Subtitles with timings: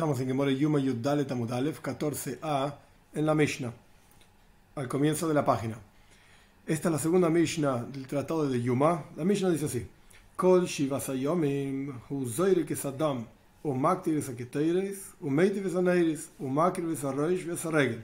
[0.00, 2.74] Estamos en Gemore Yuma Yuddalet Amudalef 14a
[3.12, 3.70] en la Mishnah,
[4.76, 5.76] al comienzo de la página.
[6.66, 9.04] Esta es la segunda Mishnah del tratado de Yuma.
[9.14, 9.86] La Mishnah dice así:
[10.36, 13.26] Kol Shivasayomim Huzoire Kesadam
[13.62, 18.02] Umakti Vesaketeiris Umeiti Vesaneiris Umakri Vesarroish Vesaregel.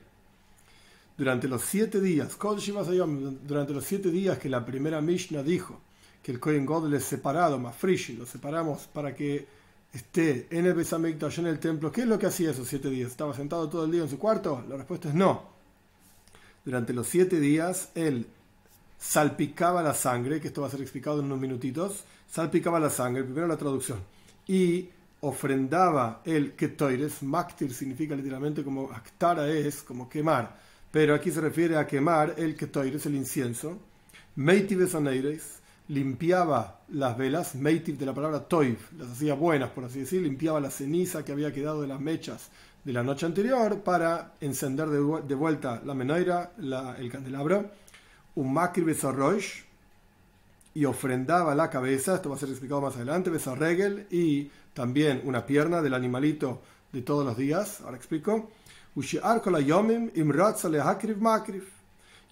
[1.16, 5.80] Durante los siete días, Kol Shivasayomim, durante los siete días que la primera Mishnah dijo
[6.22, 9.55] que el Kohen Godel es separado, más frishi, lo separamos para que
[9.96, 13.10] esté en el Besamikdash, en el templo, ¿qué es lo que hacía esos siete días?
[13.10, 14.64] ¿Estaba sentado todo el día en su cuarto?
[14.68, 15.42] La respuesta es no.
[16.64, 18.26] Durante los siete días, él
[18.98, 23.24] salpicaba la sangre, que esto va a ser explicado en unos minutitos, salpicaba la sangre,
[23.24, 24.00] primero la traducción,
[24.46, 24.88] y
[25.20, 30.58] ofrendaba el ketoires, maktir significa literalmente como actara es, como quemar,
[30.90, 33.78] pero aquí se refiere a quemar el ketoires, el incienso,
[34.34, 40.00] meitives aneires, limpiaba las velas, meitiv de la palabra toiv, las hacía buenas, por así
[40.00, 42.48] decir, limpiaba la ceniza que había quedado de las mechas
[42.84, 46.52] de la noche anterior para encender de, vuelta la menoira,
[46.98, 47.70] el candelabro,
[48.36, 49.64] un makri besarroish,
[50.74, 55.46] y ofrendaba la cabeza, esto va a ser explicado más adelante, besarregel, y también una
[55.46, 56.60] pierna del animalito
[56.92, 58.50] de todos los días, ahora explico,
[58.94, 59.18] y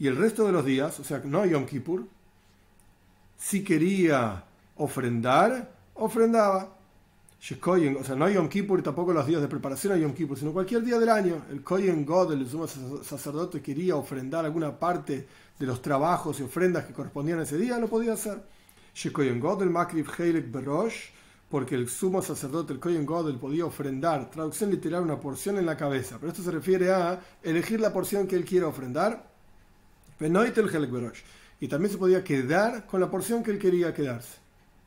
[0.07, 2.07] el resto de los días, o sea, no Yom Kippur,
[3.37, 4.45] si quería
[4.77, 6.75] ofrendar, ofrendaba.
[7.47, 10.83] O sea, no Yom Kippur, tampoco los días de preparación a Yom Kippur, sino cualquier
[10.83, 11.43] día del año.
[11.51, 15.27] El Kohen God, el sumo sacerdote, quería ofrendar alguna parte
[15.59, 18.41] de los trabajos y ofrendas que correspondían a ese día, lo podía hacer.
[19.39, 21.11] God, el Makrif Heilek Berosh,
[21.51, 25.77] porque el sumo sacerdote, el Kohen God, podía ofrendar, traducción literal, una porción en la
[25.77, 26.17] cabeza.
[26.19, 29.29] Pero esto se refiere a elegir la porción que él quiera ofrendar.
[30.19, 31.21] Benoit el Heilek Berosh
[31.65, 34.37] y también se podía quedar con la porción que él quería quedarse.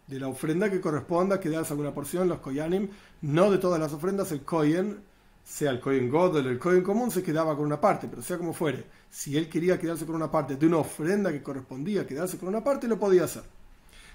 [0.05, 2.87] De la ofrenda que corresponda, quedarse alguna porción, los koyanim,
[3.21, 4.99] no de todas las ofrendas, el koyen,
[5.43, 8.37] sea el koyen god o el koyen común, se quedaba con una parte, pero sea
[8.37, 12.37] como fuere, si él quería quedarse con una parte de una ofrenda que correspondía quedarse
[12.37, 13.41] con una parte, lo podía hacer.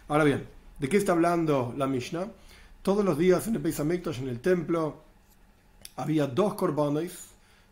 [0.06, 0.46] Ahora bien,
[0.78, 2.28] ¿de qué está hablando la Mishnah?
[2.80, 5.02] Todos los días en el Beis en el templo,
[5.96, 7.10] había dos korbanos,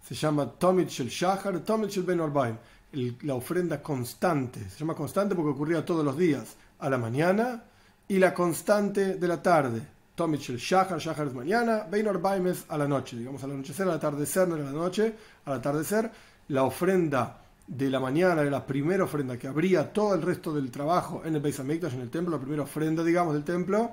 [0.05, 2.57] se llama Tomit Shel Shachar, Tomit Shel Ben Orbaim
[2.93, 4.69] la ofrenda constante.
[4.69, 7.63] Se llama constante porque ocurría todos los días, a la mañana
[8.09, 9.81] y la constante de la tarde.
[10.15, 13.95] Tomich el Shahar, Shahar es mañana, Beinor Baimes a la noche, digamos al anochecer, al
[13.95, 15.15] atardecer, no a la noche,
[15.45, 16.11] al atardecer.
[16.49, 20.71] La ofrenda de la mañana era la primera ofrenda que abría todo el resto del
[20.71, 23.93] trabajo en el Beis Hamikdash, en el templo, la primera ofrenda, digamos, del templo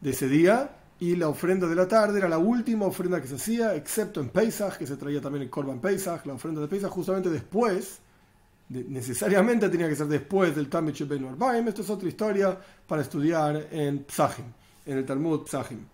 [0.00, 0.70] de ese día.
[0.98, 4.30] Y la ofrenda de la tarde era la última ofrenda que se hacía, excepto en
[4.30, 8.00] Pesach, que se traía también el Korban Pesach, la ofrenda de Pesach, justamente después
[8.68, 11.68] necesariamente tenía que ser después del Tamich Ben Orbaim.
[11.68, 14.46] Esto es otra historia para estudiar en Psahim,
[14.84, 15.84] en el Talmud Psahim.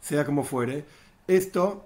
[0.00, 0.84] Sea como fuere,
[1.26, 1.84] esto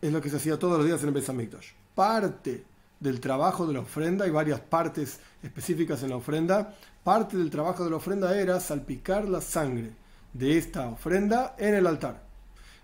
[0.00, 1.70] es lo que se hacía todos los días en el Besamikdash.
[1.94, 2.64] Parte
[3.00, 6.74] del trabajo de la ofrenda, hay varias partes específicas en la ofrenda,
[7.04, 9.92] parte del trabajo de la ofrenda era salpicar la sangre
[10.32, 12.27] de esta ofrenda en el altar.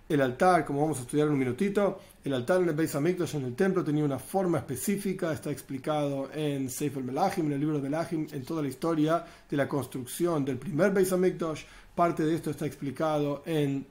[0.07, 3.37] El altar, como vamos a estudiar en un minutito, el altar en el Beis Hamikdash,
[3.37, 7.77] en el templo, tenía una forma específica, está explicado en Sefer Melachim, en el libro
[7.77, 11.63] de Melachim, en toda la historia de la construcción del primer Beis Hamikdash.
[11.95, 13.87] Parte de esto está explicado en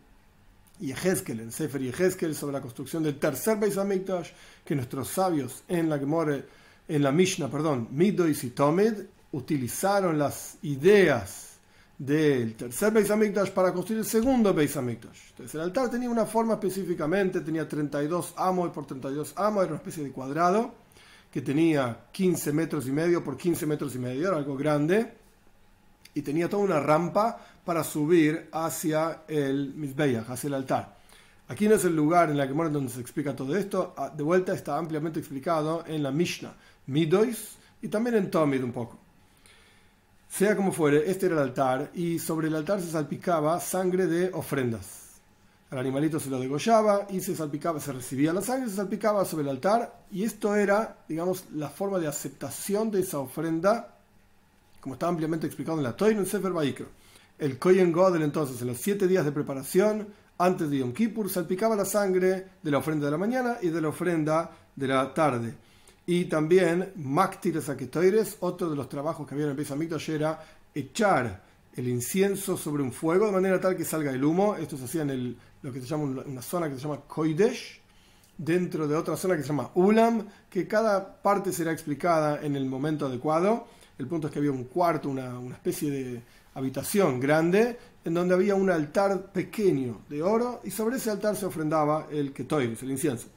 [0.80, 4.30] Yehezkel, en Sefer Yehezkel, sobre la construcción del tercer Beis Hamikdash,
[4.64, 6.46] que nuestros sabios en la Gemore,
[6.88, 8.94] en la Mishnah, perdón, Midois y Tomid,
[9.32, 11.53] utilizaron las ideas
[11.98, 15.30] del tercer Beis Hamikdash para construir el segundo Beis Hamikdash.
[15.30, 19.78] Entonces el altar tenía una forma específicamente, tenía 32 amos por 32 amos, era una
[19.78, 20.74] especie de cuadrado
[21.32, 25.14] que tenía 15 metros y medio por 15 metros y medio, era algo grande,
[26.14, 30.96] y tenía toda una rampa para subir hacia el Mizbeach, hacia el altar.
[31.48, 34.22] Aquí no es el lugar en la que donde se explica todo esto, ah, de
[34.22, 36.56] vuelta está ampliamente explicado en la Mishnah,
[36.86, 39.00] Midois, y también en Tomid un poco.
[40.36, 44.32] Sea como fuere, este era el altar y sobre el altar se salpicaba sangre de
[44.34, 45.20] ofrendas.
[45.70, 49.44] Al animalito se lo degollaba y se salpicaba, se recibía la sangre, se salpicaba sobre
[49.44, 53.96] el altar y esto era, digamos, la forma de aceptación de esa ofrenda,
[54.82, 56.88] como está ampliamente explicado en la Toy en Sefer Baikro.
[57.38, 60.08] El Kohen Godel entonces, en los siete días de preparación,
[60.40, 63.82] antes de Yom Kippur, salpicaba la sangre de la ofrenda de la mañana y de
[63.82, 65.54] la ofrenda de la tarde
[66.06, 70.44] y también Maktir Saketoires, otro de los trabajos que había en el Beis era
[70.76, 71.42] echar
[71.76, 74.56] el incienso sobre un fuego de manera tal que salga el humo.
[74.56, 77.80] Esto se hacía en el, lo que se llama una zona que se llama Koidesh,
[78.38, 82.66] dentro de otra zona que se llama Ulam, que cada parte será explicada en el
[82.66, 83.68] momento adecuado.
[83.98, 86.22] El punto es que había un cuarto, una, una especie de
[86.56, 91.46] habitación grande, en donde había un altar pequeño de oro y sobre ese altar se
[91.46, 93.28] ofrendaba el ketoiris, el incienso.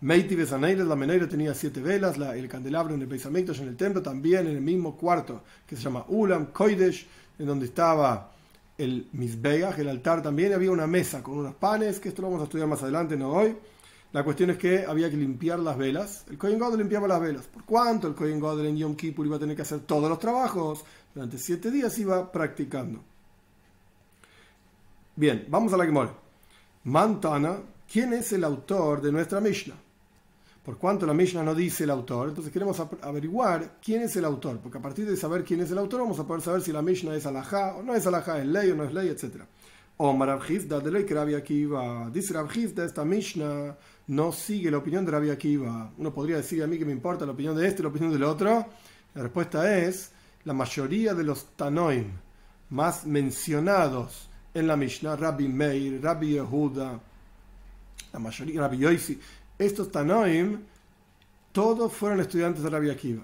[0.00, 3.76] Meiti Besaneiles, la meneira tenía siete velas, la, el candelabro en el Beis en el
[3.76, 7.06] templo, también en el mismo cuarto que se llama Ulam, Koidesh,
[7.38, 8.30] en donde estaba
[8.76, 12.42] el Mizbeach, el altar también, había una mesa con unos panes, que esto lo vamos
[12.42, 13.56] a estudiar más adelante, no hoy.
[14.12, 16.24] La cuestión es que había que limpiar las velas.
[16.30, 17.46] El Kohen Godel limpiaba las velas.
[17.46, 20.18] ¿Por cuánto el Kohen Godel en Yom Kippur iba a tener que hacer todos los
[20.18, 20.84] trabajos?
[21.14, 23.00] Durante siete días iba practicando.
[25.16, 26.14] Bien, vamos a la Gemora.
[26.84, 27.58] Mantana,
[27.90, 29.85] ¿quién es el autor de nuestra Mishnah?
[30.66, 34.58] Por cuanto la Mishnah no dice el autor, entonces queremos averiguar quién es el autor,
[34.58, 36.82] porque a partir de saber quién es el autor vamos a poder saber si la
[36.82, 39.44] Mishnah es alajá o no es alajá, es ley o no es ley, etc.
[39.98, 43.76] O Marabhizda de ley que Rabbi Akiva, dice de esta Mishnah
[44.08, 45.92] no sigue la opinión de Rabbi Akiva.
[45.98, 48.24] Uno podría decir a mí que me importa la opinión de este, la opinión del
[48.24, 48.66] otro.
[49.14, 50.10] La respuesta es,
[50.42, 52.10] la mayoría de los Tanoim
[52.70, 57.00] más mencionados en la Mishnah, Rabbi Meir, Rabbi Yehuda,
[58.12, 59.20] la mayoría, Rabbi Yoisi,
[59.58, 60.60] estos Tanoim,
[61.52, 63.22] todos fueron estudiantes de Rabbi Akiva.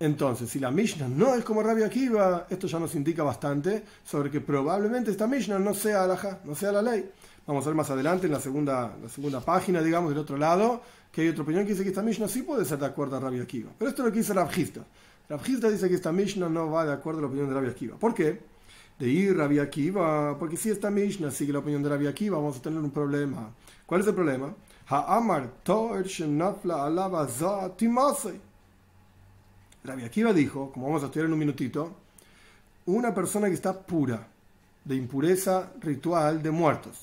[0.00, 4.30] Entonces, si la Mishnah no es como Rabbi Akiva, esto ya nos indica bastante sobre
[4.30, 6.06] que probablemente esta Mishnah no sea
[6.44, 7.08] no sea la ley.
[7.46, 10.82] Vamos a ver más adelante en la segunda, la segunda página, digamos, del otro lado,
[11.12, 13.20] que hay otra opinión que dice que esta Mishnah sí puede ser de acuerdo a
[13.20, 13.70] Rabbi Akiva.
[13.78, 14.80] Pero esto es lo que dice Rabjista.
[15.28, 17.96] Rabjista dice que esta Mishnah no va de acuerdo a la opinión de Rabbi Akiva.
[17.96, 18.52] ¿Por qué?
[18.98, 22.58] de ir Rabbi Akiva, porque si esta Mishnah sigue la opinión de Rabbi Akiva, vamos
[22.58, 23.50] a tener un problema.
[23.84, 24.54] ¿Cuál es el problema?
[29.84, 31.96] Rabbi Akiva dijo, como vamos a estudiar en un minutito,
[32.84, 34.28] una persona que está pura
[34.84, 36.98] de impureza ritual de muertos,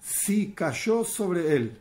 [0.00, 1.78] si cayó sobre él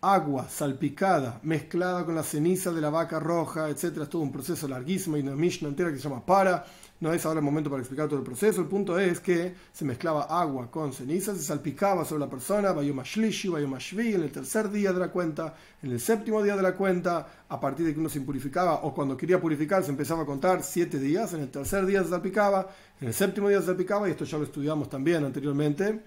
[0.00, 3.98] agua salpicada, mezclada con la ceniza de la vaca roja, etc.
[4.02, 6.64] Es todo un proceso larguísimo y una Mishnah entera que se llama para.
[6.98, 8.62] No es ahora el momento para explicar todo el proceso.
[8.62, 13.48] El punto es que se mezclaba agua con ceniza, se salpicaba sobre la persona, Bayomashlishi,
[13.48, 17.44] Bayomashvi, en el tercer día de la cuenta, en el séptimo día de la cuenta,
[17.48, 20.62] a partir de que uno se impurificaba o cuando quería purificar se empezaba a contar
[20.62, 24.12] siete días, en el tercer día se salpicaba, en el séptimo día se salpicaba, y
[24.12, 26.00] esto ya lo estudiamos también anteriormente,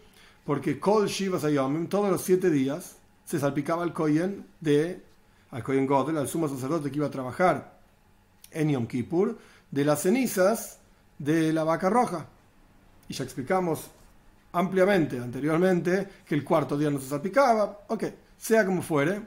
[0.43, 2.95] porque Kol Shiva Sayomim, todos los siete días,
[3.25, 5.03] se salpicaba al Kohen de,
[5.51, 7.77] al Kohen Godel, al sumo sacerdote que iba a trabajar
[8.49, 9.37] en Yom Kippur,
[9.69, 10.78] de las cenizas
[11.19, 12.25] de la vaca roja.
[13.07, 13.91] Y ya explicamos
[14.51, 17.81] ampliamente anteriormente que el cuarto día no se salpicaba.
[17.89, 18.05] Ok,
[18.37, 19.21] sea como fuere,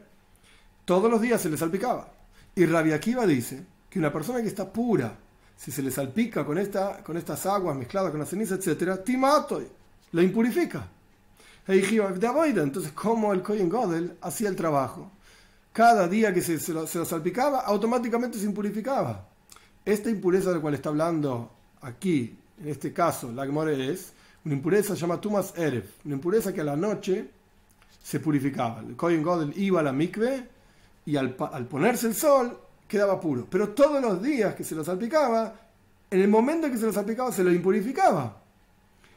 [0.84, 2.08] todos los días se le salpicaba.
[2.54, 5.16] Y Rabbi Akiva dice que una persona que está pura,
[5.56, 9.62] si se le salpica con, esta, con estas aguas mezcladas con la ceniza, etc., timato,
[10.10, 10.88] lo impurifica.
[11.66, 15.12] Entonces, como el Kohen Godel hacía el trabajo?
[15.72, 19.28] Cada día que se, lo, salpicaba, automáticamente se impurificaba.
[19.84, 21.50] Esta impureza de la cual está hablando
[21.82, 24.12] aquí, en este caso, la Gemore es
[24.44, 27.28] una impureza llamada Tumas Erev, una impureza que a la noche
[28.02, 28.80] se purificaba.
[28.80, 30.48] El Kohen Godel iba a la mikve
[31.06, 32.58] y al, al ponerse el sol
[32.88, 33.46] quedaba puro.
[33.48, 35.54] Pero todos los días que se lo salpicaba,
[36.10, 38.38] en el momento en que se lo salpicaba, se lo impurificaba.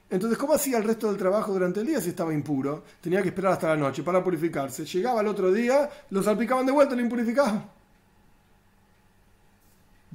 [0.09, 2.83] Entonces, ¿cómo hacía el resto del trabajo durante el día si estaba impuro?
[3.01, 4.85] Tenía que esperar hasta la noche para purificarse.
[4.85, 7.69] Llegaba el otro día, lo salpicaban de vuelta y lo impurificaban.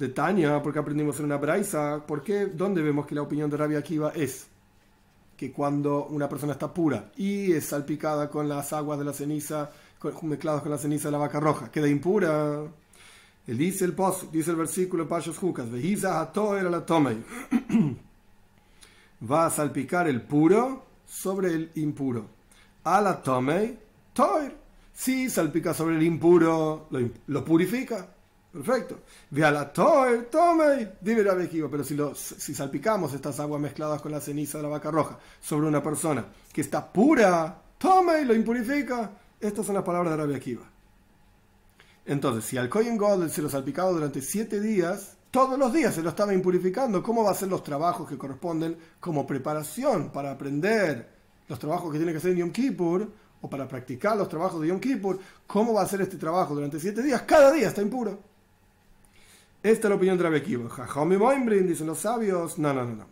[0.01, 2.47] De Tania, porque aprendimos en una braisa, ¿por qué?
[2.47, 4.47] ¿Dónde vemos que la opinión de Rabia Akiva es
[5.37, 9.69] que cuando una persona está pura y es salpicada con las aguas de la ceniza,
[10.23, 12.63] mezcladas con la ceniza de la vaca roja, queda impura?
[13.45, 16.83] Él dice el post, dice el versículo Pashos Jucas, era la
[19.31, 22.25] va a salpicar el puro sobre el impuro.
[22.85, 23.77] A la tomei,
[24.13, 24.57] toir.
[24.93, 26.87] Si salpica sobre el impuro,
[27.27, 28.15] lo, purifica.
[28.51, 28.99] Perfecto.
[29.29, 30.91] Ve a la toir, tomei.
[30.99, 31.35] Dime la
[31.69, 35.17] pero si, lo, si salpicamos estas aguas mezcladas con la ceniza de la vaca roja
[35.39, 39.11] sobre una persona que está pura, tomei, lo impurifica.
[39.39, 40.69] Estas son las palabras de Rabbi Akiva.
[42.05, 46.01] Entonces, si al Kohen God se lo salpicaba durante siete días, todos los días se
[46.01, 47.01] lo estaba impurificando.
[47.01, 51.09] ¿Cómo va a ser los trabajos que corresponden como preparación para aprender
[51.47, 54.67] los trabajos que tiene que hacer en Yom Kippur o para practicar los trabajos de
[54.67, 55.19] Yom Kippur?
[55.47, 57.21] ¿Cómo va a ser este trabajo durante siete días?
[57.21, 58.30] Cada día está impuro.
[59.63, 60.69] Esta es la opinión de Rabbi Akiva.
[61.61, 62.57] dicen los sabios.
[62.57, 63.05] No, no, no, no.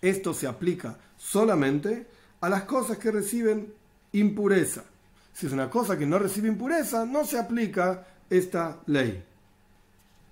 [0.00, 2.06] Esto se aplica solamente
[2.40, 3.72] a las cosas que reciben
[4.12, 4.84] impureza.
[5.32, 9.22] Si es una cosa que no recibe impureza, no se aplica esta ley.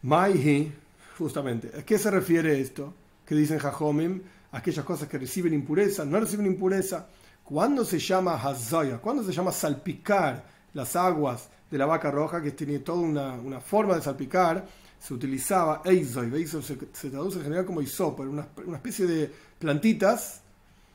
[0.02, 0.72] Maihi,
[1.18, 2.94] justamente, ¿a qué se refiere esto?
[3.26, 7.06] Que dicen Jajomim, aquellas cosas que reciben impureza, no reciben impureza.
[7.44, 8.98] ¿Cuándo se llama hazoya?
[8.98, 13.94] ¿Cuándo se llama salpicar las aguas de la vaca roja, que tiene toda una, forma
[13.94, 14.66] de salpicar,
[14.98, 16.34] se utilizaba eizoy.
[16.34, 20.42] Eizoy se, se, traduce en general como isopo, una, una especie de plantitas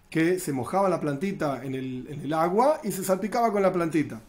[0.09, 3.73] que se mojaba la plantita en el, en el agua y se salpicaba con la
[3.73, 4.21] plantita.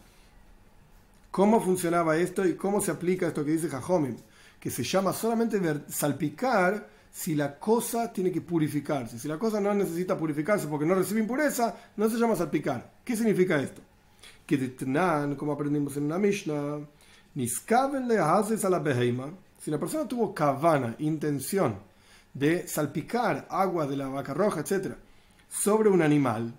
[1.31, 4.17] ¿Cómo funcionaba esto y cómo se aplica esto que dice Jajomim?
[4.59, 9.19] Que se llama solamente salpicar si la cosa tiene que purificarse.
[9.19, 12.91] Si la cosa no necesita purificarse porque no recibe impureza, no se llama salpicar.
[13.03, 13.81] ¿Qué significa esto?
[14.47, 16.79] De como aprendimos en una Mishnah,
[17.35, 19.29] le haces a la beheima.
[19.59, 21.75] Si la persona tuvo kavana, intención
[22.33, 24.95] de salpicar agua de la vaca roja, etc.,
[25.49, 26.53] sobre un animal,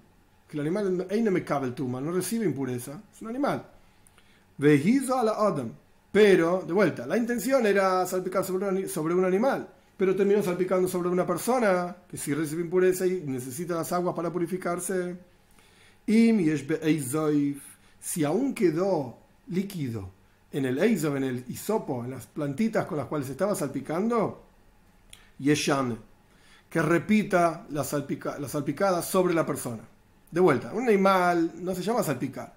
[0.47, 3.65] que el animal no me cabe el tuma, no recibe impureza, es un animal.
[4.59, 5.73] Vejizo a la Adam.
[6.11, 9.69] Pero, de vuelta, la intención era salpicar sobre sobre un animal
[9.99, 14.33] pero terminó salpicando sobre una persona que si recibe impureza y necesita las aguas para
[14.33, 15.17] purificarse.
[16.07, 16.33] Y
[18.01, 20.11] si aún quedó líquido
[20.53, 24.45] en el eizov, en el hisopo, en las plantitas con las cuales estaba salpicando,
[25.39, 25.97] yeshame,
[26.71, 27.87] que repita la,
[28.39, 29.83] la salpicada sobre la persona.
[30.31, 32.55] De vuelta, un animal no se llama salpicar,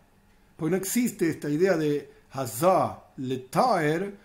[0.58, 4.16] porque no existe esta idea de hazah letaer,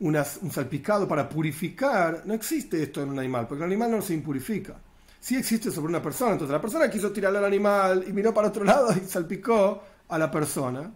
[0.00, 4.14] un salpicado para purificar, no existe esto en un animal, porque el animal no se
[4.14, 4.76] impurifica.
[5.20, 6.32] Sí existe sobre una persona.
[6.32, 10.18] Entonces la persona quiso tirarle al animal y miró para otro lado y salpicó a
[10.18, 10.92] la persona.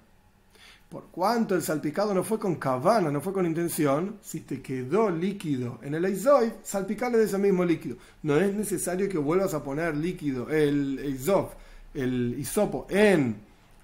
[0.89, 5.09] Por cuanto el salpicado no fue con cabana, no fue con intención, si te quedó
[5.09, 7.97] líquido en el eizoid, salpicarle de ese mismo líquido.
[8.23, 11.47] No es necesario que vuelvas a poner líquido, el eizoid,
[11.95, 13.37] el hisopo, en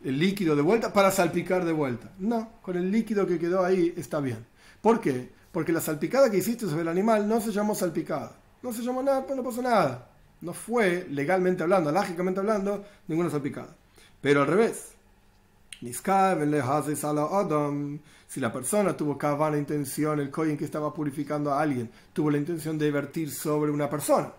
[0.04, 2.10] el líquido de vuelta para salpicar de vuelta.
[2.18, 4.44] No, con el líquido que quedó ahí está bien.
[4.80, 5.30] ¿Por qué?
[5.50, 8.32] Porque la salpicada que hiciste sobre el animal no se llamó salpicada.
[8.62, 10.10] No se llamó nada, pues no pasó nada.
[10.40, 13.74] No fue, legalmente hablando, lógicamente hablando, ninguna salpicada.
[14.20, 14.97] Pero al revés.
[18.26, 19.16] Si la persona tuvo
[19.50, 23.70] la intención, el coin que estaba purificando a alguien, tuvo la intención de vertir sobre
[23.70, 24.32] una persona.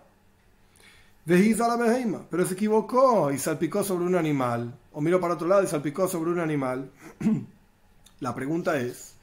[2.30, 4.78] Pero se equivocó y salpicó sobre un animal.
[4.92, 6.90] O miró para otro lado y salpicó sobre un animal.
[8.20, 9.14] la pregunta es,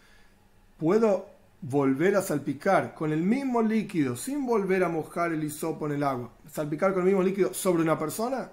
[0.78, 1.28] puedo
[1.62, 6.04] volver a salpicar con el mismo líquido, sin volver a mojar el hisopo en el
[6.04, 8.52] agua, salpicar con el mismo líquido sobre una persona?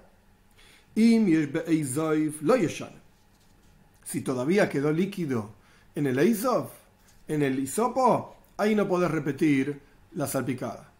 [4.05, 5.51] Si todavía quedó líquido
[5.95, 6.69] en el eisof,
[7.27, 9.81] en el hisopo, ahí no podés repetir
[10.13, 10.91] la salpicada.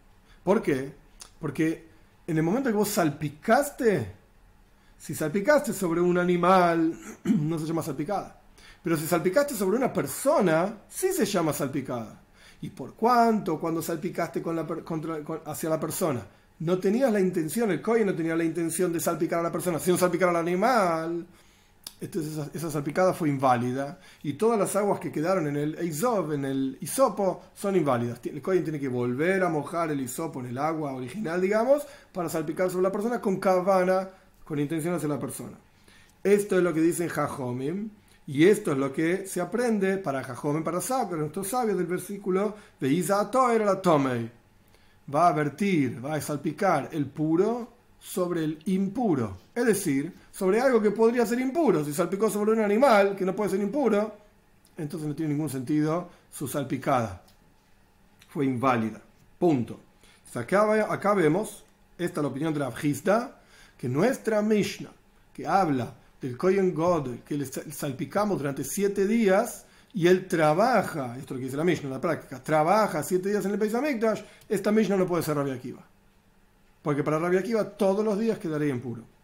[0.42, 0.92] ¿Por qué?
[1.40, 1.86] Porque
[2.26, 4.12] en el momento que vos salpicaste,
[4.98, 8.40] si salpicaste sobre un animal, no se llama salpicada.
[8.82, 12.20] Pero si salpicaste sobre una persona, sí se llama salpicada.
[12.60, 14.66] ¿Y por cuánto cuando salpicaste con la,
[15.46, 16.26] hacia la persona?
[16.58, 19.78] No tenías la intención, el COI no tenía la intención de salpicar a la persona,
[19.78, 21.26] sino salpicar al animal.
[21.98, 26.44] Entonces esa, salpicada fue inválida y todas las aguas que quedaron en el isop, en
[26.44, 26.78] el
[27.54, 28.20] son inválidas.
[28.24, 32.28] El Kohen tiene que volver a mojar el hisopo en el agua original, digamos, para
[32.28, 34.10] salpicar sobre la persona con cabana,
[34.44, 35.56] con intención hacia la persona.
[36.22, 37.90] Esto es lo que dicen Jajomim.
[38.28, 42.56] Y esto es lo que se aprende para Jajomen, para sabios, nuestros sabios del versículo
[42.80, 44.28] de Isa era la Tomei.
[45.14, 49.38] Va a vertir, va a salpicar el puro sobre el impuro.
[49.54, 51.82] Es decir, sobre algo que podría ser impuro.
[51.82, 54.14] Si salpicó sobre un animal que no puede ser impuro,
[54.76, 57.22] entonces no tiene ningún sentido su salpicada.
[58.28, 59.00] Fue inválida.
[59.38, 59.80] Punto.
[60.34, 61.64] Acá, acá vemos,
[61.96, 63.40] esta es la opinión de la Abjista,
[63.78, 64.92] que nuestra Mishnah,
[65.32, 69.64] que habla del Kohen God, que le salpicamos durante siete días,
[69.94, 73.30] y él trabaja, esto es lo que dice la Mishnah en la práctica, trabaja siete
[73.30, 75.82] días en el país Amikdash, esta Mishnah no puede ser Rabia Akiva.
[76.82, 79.15] Porque para Rabia Akiva todos los días quedaría impuro.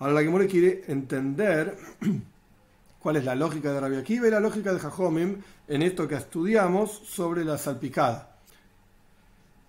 [0.00, 1.76] Ahora la Gemore quiere entender
[3.00, 5.36] cuál es la lógica de Rabia Akiva y la lógica de Jajomim
[5.68, 8.38] en esto que estudiamos sobre la salpicada.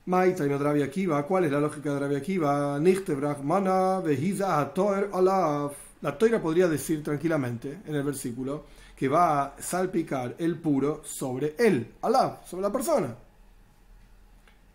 [0.05, 2.79] Maita y Rabia Akiva, ¿cuál es la lógica de Rabia Akiva?
[2.79, 5.73] Nichtebrach mana vehiza atoer alaf.
[6.01, 8.63] La toira podría decir tranquilamente en el versículo
[8.95, 13.13] que va a salpicar el puro sobre él, alab, sobre la persona.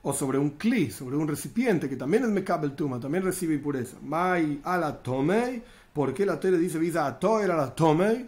[0.09, 3.97] O sobre un cli, sobre un recipiente que también es mekabel tuma, también recibe impureza.
[4.03, 5.61] Mai ala tomei,
[5.93, 8.25] ¿por qué la toira dice visa a toira la tomei?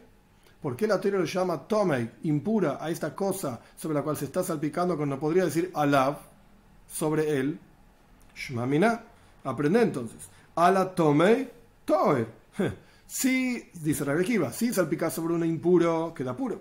[0.61, 4.25] ¿Por qué la toira lo llama tomei, impura a esta cosa sobre la cual se
[4.25, 6.17] está salpicando cuando podría decir alab,
[6.93, 7.61] sobre él?
[8.35, 9.01] Shmamina,
[9.45, 10.29] aprende entonces.
[10.57, 11.49] Ala tomei,
[11.85, 12.27] toer.
[13.07, 16.61] Si, dice Rabbi Akiva, si salpica sobre un impuro, queda puro.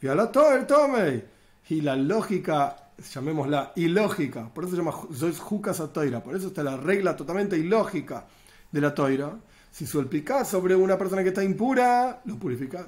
[0.00, 1.24] Y a la tome.
[1.68, 6.76] Y la lógica, llamémosla ilógica, por eso se llama Jukas Toira, por eso está la
[6.76, 8.26] regla totalmente ilógica
[8.70, 9.36] de la Toira.
[9.70, 12.86] Si salpicas sobre una persona que está impura, lo purificas.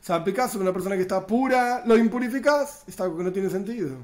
[0.00, 2.84] salpicás sobre una persona que está pura, lo impurificás.
[2.86, 3.96] Es algo que no tiene sentido.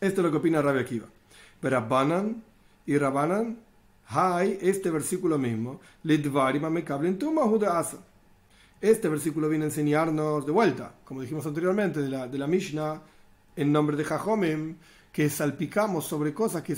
[0.00, 1.06] Esto es lo que opina Rabbi Akiva.
[1.60, 2.42] Pero Rabbanan
[2.86, 3.58] y Rabbanan,
[4.08, 5.80] hay este versículo mismo,
[8.80, 13.02] Este versículo viene a enseñarnos de vuelta, como dijimos anteriormente, de la, de la Mishnah,
[13.56, 14.76] en nombre de Jajomim,
[15.10, 16.76] que salpicamos sobre cosas que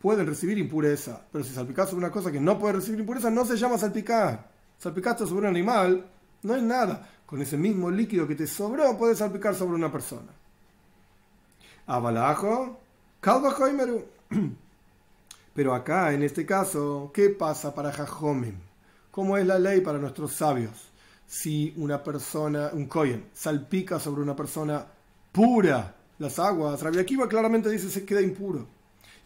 [0.00, 1.20] pueden recibir impureza.
[1.30, 4.50] Pero si salpicas sobre una cosa que no puede recibir impureza, no se llama salpicar.
[4.78, 6.06] Salpicaste sobre un animal,
[6.42, 7.08] no es nada.
[7.26, 10.32] Con ese mismo líquido que te sobró, puedes salpicar sobre una persona.
[11.86, 12.80] Abalajo,
[15.54, 18.56] Pero acá, en este caso, ¿qué pasa para Jajomim?
[19.10, 20.92] ¿Cómo es la ley para nuestros sabios?
[21.26, 24.86] Si una persona, un kohen, salpica sobre una persona
[25.32, 28.66] pura las aguas, Rabbi Akiva claramente dice se queda impuro.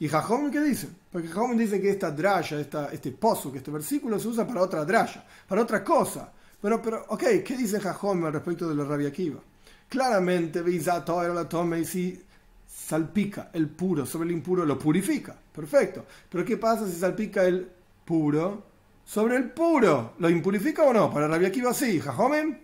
[0.00, 0.88] ¿Y Jajom qué dice?
[1.12, 4.62] Porque Jajom dice que esta draya, esta, este pozo, que este versículo se usa para
[4.62, 6.32] otra draya, para otra cosa.
[6.60, 9.40] Pero, pero ok, ¿qué dice Jajom al respecto de la Rabbi Akiva?
[9.88, 12.22] Claramente, era la tome y si
[12.66, 15.36] salpica el puro sobre el impuro, lo purifica.
[15.52, 16.06] Perfecto.
[16.30, 17.68] Pero ¿qué pasa si salpica el
[18.04, 18.62] puro
[19.04, 20.14] sobre el puro?
[20.18, 21.12] ¿Lo impurifica o no?
[21.12, 22.00] Para Rabbi sí.
[22.00, 22.56] Jajom,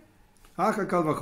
[0.57, 1.15] ah, Calva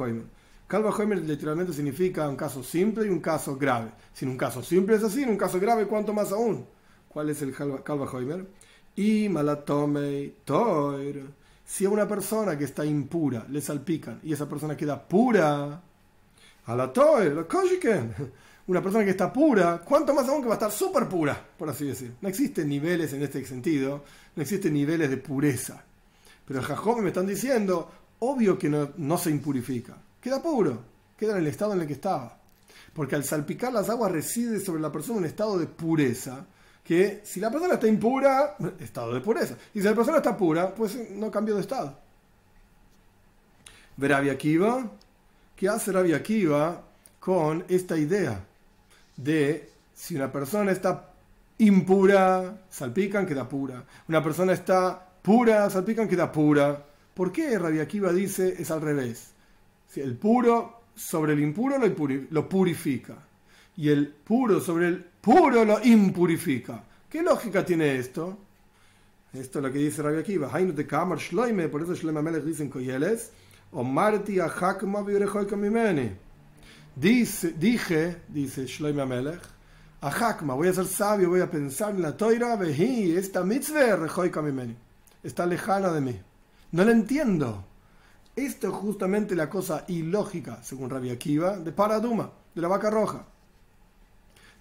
[0.73, 3.91] Homer literalmente significa un caso simple y un caso grave.
[4.13, 6.65] Si en un caso simple es así, en un caso grave, ¿cuánto más aún?
[7.07, 8.47] ¿Cuál es el Calva Homer?
[8.95, 11.29] Y malatome toir.
[11.63, 15.81] Si a una persona que está impura le salpican y esa persona queda pura,
[16.65, 17.45] a la toir,
[18.67, 21.69] una persona que está pura, ¿cuánto más aún que va a estar súper pura, por
[21.69, 22.15] así decir?
[22.21, 24.03] No existen niveles en este sentido,
[24.35, 25.83] no existen niveles de pureza.
[26.47, 29.95] Pero el me están diciendo, obvio que no se impurifica
[30.25, 30.81] queda puro,
[31.15, 32.35] queda en el estado en el que estaba.
[32.95, 36.47] Porque al salpicar las aguas reside sobre la persona un estado de pureza,
[36.83, 39.55] que si la persona está impura, estado de pureza.
[39.75, 41.99] Y si la persona está pura, pues no cambió de estado.
[43.97, 44.89] Ver Akiva,
[45.55, 46.81] ¿qué hace Rabbi Akiva
[47.19, 48.43] con esta idea
[49.15, 51.13] de si una persona está
[51.59, 53.83] impura, salpican, queda pura.
[54.09, 56.83] Una persona está pura, salpican, queda pura.
[57.13, 59.34] ¿Por qué Rabbi Akiva dice es al revés?
[59.95, 61.77] El puro sobre el impuro
[62.29, 63.15] lo, purifica.
[63.77, 66.83] Y el puro sobre el puro lo impurifica.
[67.09, 68.37] ¿Qué lógica tiene esto?
[69.33, 70.49] Esto es lo que dice Rabbi Akiva.
[70.49, 73.31] Por eso Shlomo Melech dice en Koyeles,
[73.71, 75.05] Omarti ahakma
[76.95, 79.41] Dice, dije, dice Shlomo Melech,
[80.01, 83.97] Ahakma, voy a ser sabio, voy a pensar en la toira, veji, esta mitzvah
[85.23, 86.19] está lejana de mí.
[86.71, 87.65] No la entiendo.
[88.35, 93.23] Esto es justamente la cosa ilógica, según Rabbi Akiva, de Paraduma, de la vaca roja.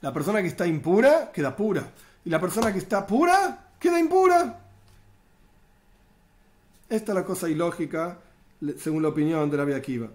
[0.01, 1.91] La persona que está impura queda pura.
[2.25, 4.61] Y la persona que está pura queda impura.
[6.89, 8.19] Esta es la cosa ilógica,
[8.79, 10.09] según la opinión de Rabbi Akiva.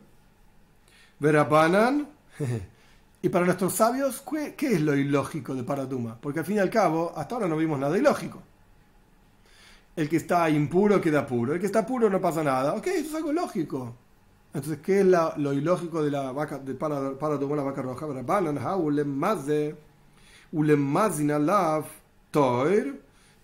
[1.19, 2.07] Verapanan.
[3.21, 4.23] y para nuestros sabios,
[4.55, 6.17] ¿qué es lo ilógico de Paraduma?
[6.21, 8.41] Porque al fin y al cabo, hasta ahora no vimos nada ilógico
[9.95, 12.73] el que está impuro queda puro, el que está puro no pasa nada.
[12.75, 13.95] Ok, esto es algo lógico.
[14.53, 18.07] Entonces, ¿qué es lo ilógico de la vaca, de para, para tomar la vaca roja?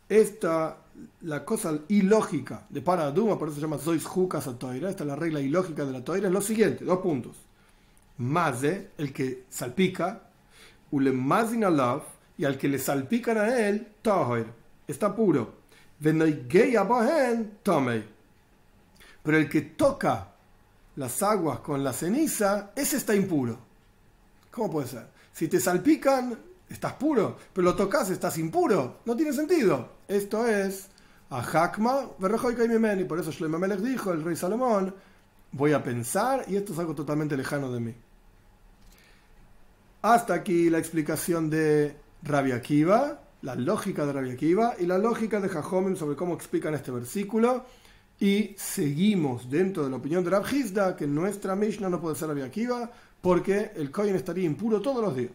[0.08, 0.78] Esta,
[1.22, 5.16] la cosa ilógica de Paraduma, por eso se llama Zois Jukas Toira, esta es la
[5.16, 7.36] regla ilógica de la Toira, es lo siguiente, dos puntos.
[8.18, 10.30] Maze, el que salpica,
[10.92, 12.04] Ulemazin Alav,
[12.38, 14.46] y al que le salpican a él, Toir,
[14.88, 15.65] está puro.
[16.00, 16.26] Pero
[19.38, 20.32] el que toca
[20.96, 23.58] las aguas con la ceniza, ese está impuro.
[24.52, 25.08] ¿Cómo puede ser?
[25.34, 26.38] Si te salpican,
[26.70, 29.00] estás puro, pero lo tocas, estás impuro.
[29.06, 29.96] No tiene sentido.
[30.08, 30.88] Esto es
[31.30, 34.94] a Hakma, y por eso Shlomo Melech dijo, el rey Salomón,
[35.52, 37.96] voy a pensar y esto es algo totalmente lejano de mí.
[40.02, 45.40] Hasta aquí la explicación de Rabbi Akiva la lógica de Rabbi Akiva y la lógica
[45.40, 47.64] de Jajomim sobre cómo explican este versículo.
[48.20, 52.30] Y seguimos dentro de la opinión de Rab Hizda que nuestra Mishnah no puede ser
[52.30, 52.90] Rabbi Akiva
[53.22, 55.32] porque el Kohen estaría impuro todos los días.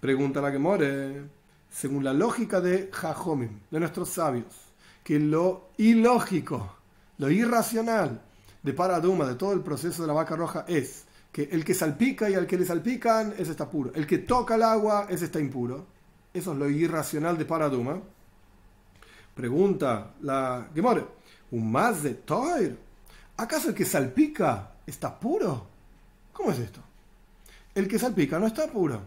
[0.00, 1.24] Pregunta la que more,
[1.70, 4.54] según la lógica de Jajomim, de nuestros sabios,
[5.02, 6.76] que lo ilógico,
[7.18, 8.22] lo irracional
[8.62, 12.30] de Paraduma, de todo el proceso de la vaca roja, es que el que salpica
[12.30, 13.92] y al que le salpican, ese está puro.
[13.94, 15.92] El que toca el agua, ese está impuro.
[16.34, 18.00] Eso es lo irracional de Paraduma.
[19.36, 21.06] Pregunta la Gemore,
[21.52, 22.76] ¿un más de Toir?
[23.36, 25.68] ¿Acaso el que salpica está puro?
[26.32, 26.80] ¿Cómo es esto?
[27.72, 29.00] El que salpica no está puro.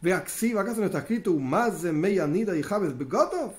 [0.00, 3.52] Ve ¿acaso no está escrito un más de Meyanida y Javes Begotov?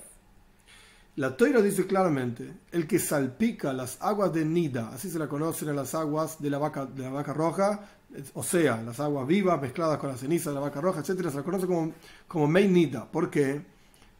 [1.14, 5.68] La toira dice claramente, el que salpica las aguas de Nida, así se la conocen
[5.68, 7.88] en las aguas de la vaca, de la vaca roja,
[8.34, 11.36] o sea, las aguas vivas mezcladas con la ceniza de la vaca roja, etc., se
[11.36, 11.92] la conoce como,
[12.28, 13.10] como Mei Nida.
[13.10, 13.64] ¿Por qué?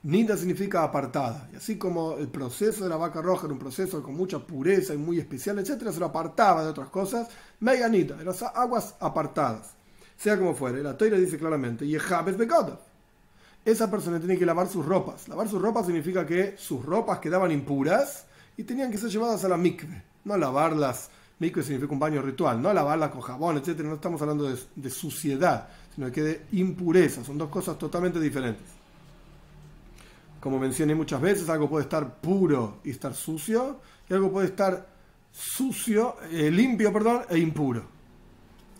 [0.02, 1.48] Nida significa apartada.
[1.52, 4.94] Y así como el proceso de la vaca roja era un proceso con mucha pureza
[4.94, 7.28] y muy especial, etc., se lo apartaba de otras cosas,
[7.60, 9.74] Mei Nida, las aguas apartadas.
[10.16, 12.02] Sea como fuere, la toira dice claramente, y es
[12.36, 12.80] Begoda
[13.66, 15.26] esa persona tenía que lavar sus ropas.
[15.26, 18.24] Lavar sus ropas significa que sus ropas quedaban impuras
[18.56, 20.04] y tenían que ser llevadas a la mikve.
[20.24, 23.80] No lavarlas, mikve significa un baño ritual, no lavarlas con jabón, etc.
[23.80, 27.24] No estamos hablando de, suciedad, sino que de impureza.
[27.24, 28.66] Son dos cosas totalmente diferentes.
[30.40, 34.86] Como mencioné muchas veces, algo puede estar puro y estar sucio, y algo puede estar
[35.32, 37.84] sucio, eh, limpio, perdón, e impuro.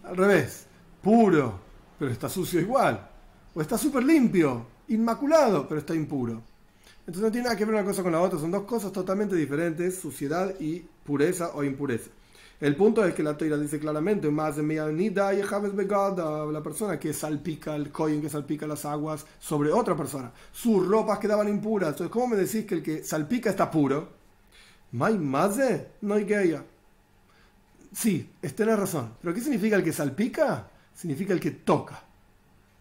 [0.05, 0.67] Al revés,
[1.03, 1.59] puro,
[1.99, 3.11] pero está sucio igual.
[3.55, 6.43] O está súper limpio, inmaculado, pero está impuro.
[7.01, 9.37] Entonces no tiene nada que ver una cosa con la otra, son dos cosas totalmente
[9.37, 12.11] diferentes, suciedad y pureza o impureza.
[12.61, 14.63] El punto es que la Torah dice claramente, más de
[16.53, 20.33] la persona que salpica el coin, que salpica las aguas sobre otra persona.
[20.53, 21.91] Sus ropas quedaban impuras.
[21.91, 24.09] Entonces, ¿cómo me decís que el que salpica está puro?
[24.93, 25.59] ¿May más
[26.01, 26.63] No hay que.
[27.93, 29.15] Sí, tenés razón.
[29.21, 30.71] ¿Pero qué significa el que salpica?
[30.95, 32.03] Significa el que toca.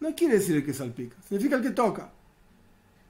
[0.00, 2.10] No quiere decir el que salpica, significa el que toca.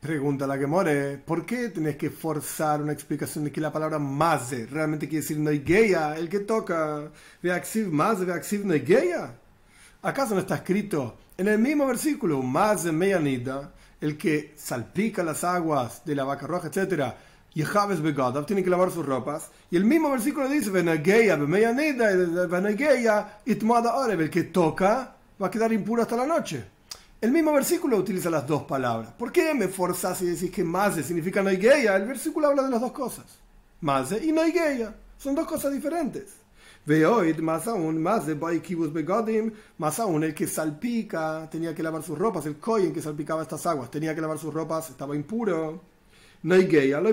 [0.01, 3.99] Pregunta la que more, ¿por qué tenés que forzar una explicación de que la palabra
[3.99, 7.11] maze realmente quiere decir noigeia, el que toca?
[7.43, 9.35] Veaxiv maze, veaxiv noigeia.
[10.03, 16.05] ¿Acaso no está escrito en el mismo versículo, maze meyanida, el que salpica las aguas
[16.05, 17.17] de la vaca roja, etcétera?
[17.55, 19.51] Y Javes Begadav tiene que lavar sus ropas.
[19.71, 25.73] Y el mismo versículo dice, Venageia, Meyanida, Venageia, Itmada el que toca va a quedar
[25.73, 26.76] impuro hasta la noche.
[27.19, 29.13] El mismo versículo utiliza las dos palabras.
[29.13, 31.97] ¿Por qué me forzás y decís que maze significa noigeia?
[31.97, 33.25] El versículo habla de las dos cosas.
[33.81, 34.95] Maze y noigeia.
[35.17, 36.35] Son dos cosas diferentes.
[36.85, 42.19] Veoid, más aún, más de begodim, más aún el que salpica, tenía que lavar sus
[42.19, 45.81] ropas, el en que salpicaba estas aguas, tenía que lavar sus ropas, estaba impuro.
[46.43, 47.09] Noigeia, lo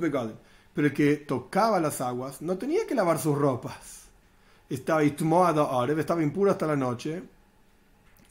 [0.00, 0.36] begodim.
[0.72, 4.08] Pero el que tocaba las aguas no tenía que lavar sus ropas.
[4.70, 5.04] Estaba
[5.98, 7.22] estaba impuro hasta la noche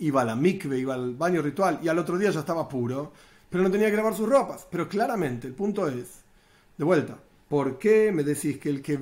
[0.01, 3.13] iba a la mikve, iba al baño ritual y al otro día ya estaba puro,
[3.49, 4.67] pero no tenía que lavar sus ropas.
[4.69, 6.21] Pero claramente, el punto es,
[6.77, 8.99] de vuelta, ¿por qué me decís que el que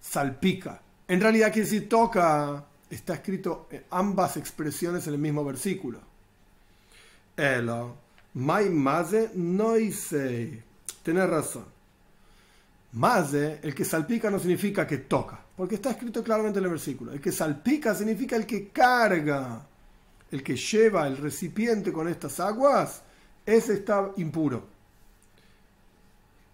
[0.00, 6.00] salpica, en realidad quiere decir toca, está escrito ambas expresiones en el mismo versículo?
[7.36, 7.96] Elo,
[8.34, 10.62] mai maze noisei.
[11.02, 11.64] Tenés razón.
[12.92, 17.12] Maze, el que salpica no significa que toca, porque está escrito claramente en el versículo.
[17.12, 19.67] El que salpica significa el que carga
[20.30, 23.02] el que lleva el recipiente con estas aguas,
[23.46, 24.66] ese está impuro.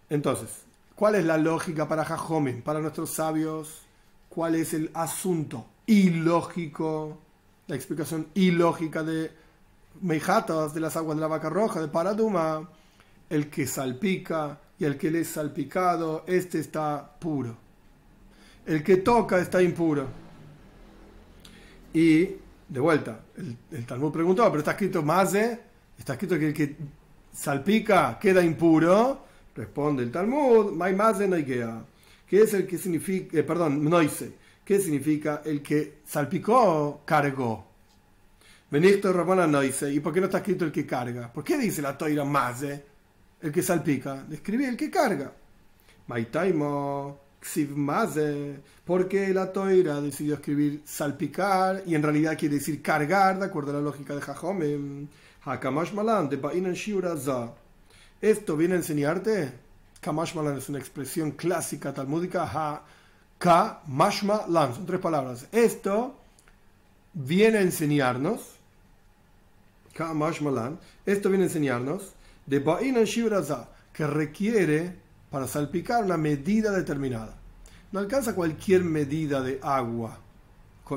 [0.09, 0.49] Entonces,
[0.95, 3.83] ¿cuál es la lógica para Jajome, para nuestros sabios?
[4.29, 7.19] ¿Cuál es el asunto ilógico,
[7.67, 9.31] la explicación ilógica de
[10.03, 12.69] Meijatas, de las aguas de la vaca roja, de Paraduma?
[13.29, 17.57] El que salpica y el que le es salpicado, este está puro.
[18.67, 20.07] El que toca está impuro.
[21.93, 22.44] Y
[22.75, 23.21] de vuelta,
[23.71, 25.61] el, Talmud preguntó, pero está escrito maze,
[25.97, 26.77] está escrito que el que
[27.33, 29.27] salpica queda impuro.
[29.55, 31.85] Responde el Talmud, mai maze noigea.
[32.27, 34.33] ¿Qué es el que significa, eh, perdón, noise?
[34.65, 37.65] ¿Qué significa el que salpicó, cargó?
[38.69, 39.93] Benito Ramona noise.
[39.93, 41.33] ¿Y por qué no está escrito el que carga?
[41.33, 42.87] ¿Por qué dice la toira maze?
[43.41, 44.27] El que salpica.
[44.33, 45.33] Escribí el que carga.
[46.09, 47.24] Maitaimo
[48.85, 53.75] porque la toira decidió escribir salpicar y en realidad quiere decir cargar, de acuerdo a
[53.75, 55.09] la lógica de Jajome.
[55.95, 56.41] Malan, de
[58.21, 59.53] Esto viene a enseñarte.
[60.01, 62.83] Kamash es una expresión clásica talmúdica.
[63.41, 65.47] Son tres palabras.
[65.53, 66.19] Esto
[67.13, 68.41] viene a enseñarnos.
[69.93, 70.79] Ka, malan.
[71.05, 72.15] Esto viene a enseñarnos
[72.47, 75.04] de Ba'inan Shiuraza, que requiere
[75.35, 77.35] para salpicar una medida determinada.
[77.91, 80.17] No alcanza cualquier medida de agua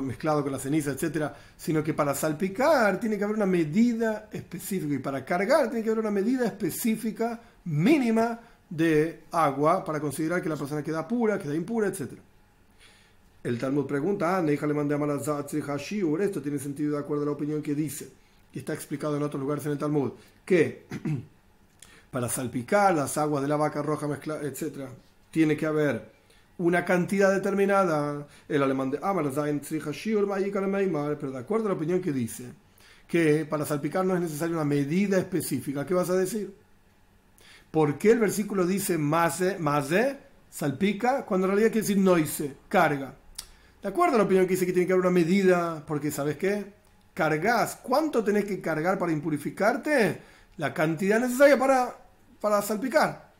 [0.00, 4.94] mezclado con la ceniza, etcétera, sino que para salpicar tiene que haber una medida específica
[4.94, 8.38] y para cargar tiene que haber una medida específica mínima
[8.70, 12.22] de agua para considerar que la persona queda pura, queda impura, etcétera.
[13.42, 18.08] El Talmud pregunta, ah, esto tiene sentido de acuerdo a la opinión que dice,
[18.52, 20.12] y está explicado en otros lugares en el Talmud,
[20.44, 20.86] que
[22.10, 24.88] para salpicar las aguas de la vaca roja mezclada, etc.,
[25.30, 26.10] tiene que haber
[26.58, 28.26] una cantidad determinada.
[28.48, 32.52] El alemán de Amarzain pero de acuerdo a la opinión que dice
[33.06, 36.54] que para salpicar no es necesaria una medida específica, ¿qué vas a decir?
[37.70, 40.18] ¿Por qué el versículo dice maze, maze,
[40.50, 43.14] salpica, cuando en realidad quiere decir noise, carga?
[43.82, 45.84] ¿De acuerdo a la opinión que dice que tiene que haber una medida?
[45.86, 46.72] Porque, ¿sabes qué?
[47.14, 47.78] Cargas.
[47.82, 50.20] ¿Cuánto tenés que cargar para impurificarte?
[50.58, 51.96] La cantidad necesaria para,
[52.40, 53.32] para salpicar.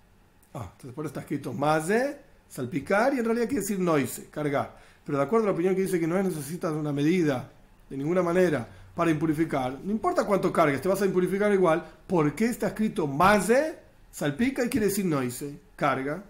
[0.54, 4.76] Ah, entonces por eso está escrito maze, salpicar, y en realidad quiere decir noise, cargar.
[5.04, 7.50] Pero de acuerdo a la opinión que dice que no necesitas una medida
[7.88, 11.84] de ninguna manera para impurificar, no importa cuánto cargues, te vas a impurificar igual.
[12.06, 13.78] ¿Por qué está escrito maze,
[14.10, 16.24] salpica y quiere decir noise, carga?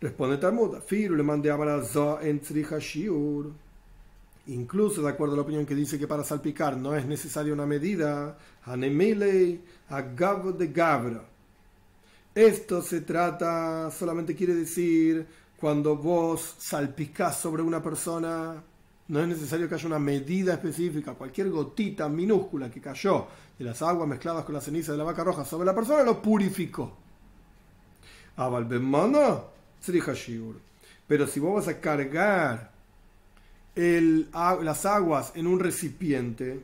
[0.00, 1.56] Responde Talmud, Firu le mandé a
[2.20, 3.52] en Shiur.
[4.46, 7.64] Incluso de acuerdo a la opinión que dice que para salpicar no es necesaria una
[7.64, 11.24] medida, Hanemile Agav de Gabra.
[12.34, 15.26] Esto se trata, solamente quiere decir,
[15.58, 18.62] cuando vos salpicás sobre una persona,
[19.08, 23.26] no es necesario que haya una medida específica, cualquier gotita minúscula que cayó
[23.58, 26.20] de las aguas mezcladas con la ceniza de la vaca roja sobre la persona lo
[26.20, 26.92] purificó.
[31.06, 32.73] Pero si vos vas a cargar
[33.74, 36.60] el, las aguas en un recipiente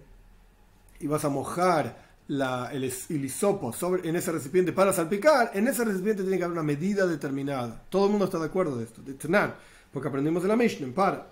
[1.01, 5.85] y vas a mojar la, el, hisopo sobre, en ese recipiente para salpicar, en ese
[5.85, 7.83] recipiente tiene que haber una medida determinada.
[7.89, 9.55] Todo el mundo está de acuerdo de esto, de Tenan,
[9.93, 10.95] porque aprendimos de la Mishnah.
[10.95, 11.27] Para.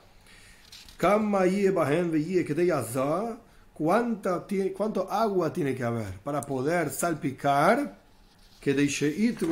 [3.73, 4.45] ¿Cuánta,
[4.77, 7.97] ¿Cuánto agua tiene que haber para poder salpicar?
[8.61, 8.83] Que de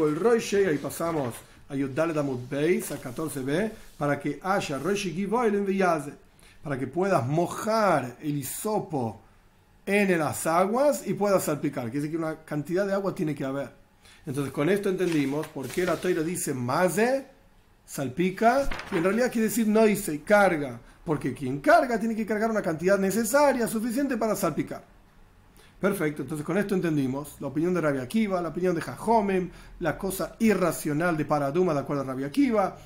[0.09, 1.35] el Roy ahí pasamos
[1.69, 1.75] a
[2.51, 4.79] Beis, a 14b, para que haya
[6.63, 9.21] para que puedas mojar el hisopo
[9.85, 11.85] en las aguas y puedas salpicar.
[11.85, 13.71] Quiere decir que una cantidad de agua tiene que haber.
[14.27, 17.27] Entonces, con esto entendimos por qué la toira dice maze,
[17.87, 22.51] salpica, y en realidad quiere decir no dice carga, porque quien carga tiene que cargar
[22.51, 24.96] una cantidad necesaria, suficiente para salpicar.
[25.87, 29.97] Perfecto, entonces con esto entendimos la opinión de Rabia Akiva, la opinión de Jajomem, la
[29.97, 32.77] cosa irracional de Paraduma de acuerdo a Rabia Akiva,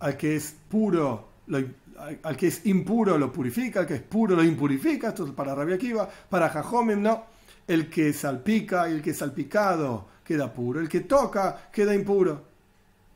[0.00, 4.44] al que es puro, al que es impuro lo purifica, al que es puro lo
[4.44, 7.24] impurifica, esto es para Rabia Akiva, para Jajomem no,
[7.66, 12.42] el que salpica y el que es salpicado queda puro, el que toca queda impuro.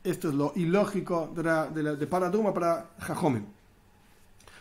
[0.03, 3.44] Esto es lo ilógico de, de, Paraduma para Jajomem.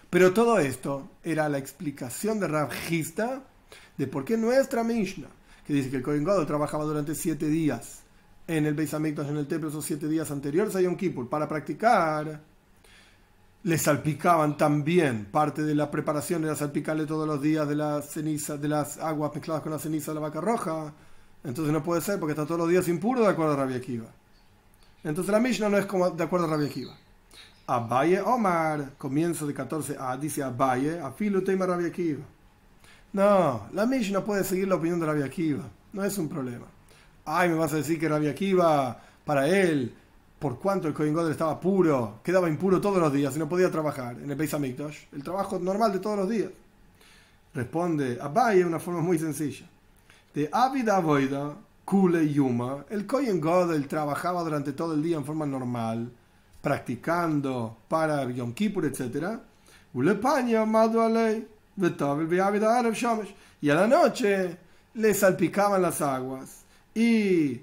[0.09, 2.71] Pero todo esto era la explicación de Rav
[3.97, 5.29] de por qué nuestra Mishnah,
[5.65, 8.01] que dice que el Kohen Gadol trabajaba durante siete días
[8.47, 11.47] en el Beis Hamikdash, en el templo, esos siete días anteriores a Yom Kippur, para
[11.47, 12.41] practicar,
[13.65, 18.61] le salpicaban también parte de la preparación era salpicarle todos los días de las cenizas,
[18.61, 20.93] de las aguas mezcladas con la ceniza de la vaca roja.
[21.43, 24.05] Entonces no puede ser porque está todos los días impuro de acuerdo a Rabbi Akiva.
[25.03, 26.95] Entonces la Mishnah no es como de acuerdo a Rabbi Akiva.
[27.65, 32.23] Abaye Omar, comienzo de 14a, dice Abaye, afilu tema Rabbi Akiva.
[33.15, 35.63] No, la Mishnah puede seguir la opinión de Rabbi Akiva.
[35.93, 36.65] No es un problema.
[37.23, 39.95] Ay, me vas a decir que Rabbi Akiva, para él,
[40.37, 44.17] por cuanto el Kohen estaba puro, quedaba impuro todos los días y no podía trabajar
[44.21, 46.51] en el Beis Hamikdash, el trabajo normal de todos los días.
[47.53, 49.65] Responde Abaye de una forma muy sencilla.
[50.33, 55.45] De Abida Avoida, Kule Yuma, el Kohen Godel trabajaba durante todo el día en forma
[55.45, 56.11] normal,
[56.61, 59.39] practicando para Yom Kippur, etc.
[59.93, 61.54] Ulepaña, Alei.
[63.61, 64.57] Y a la noche
[64.93, 67.61] le salpicaban las aguas y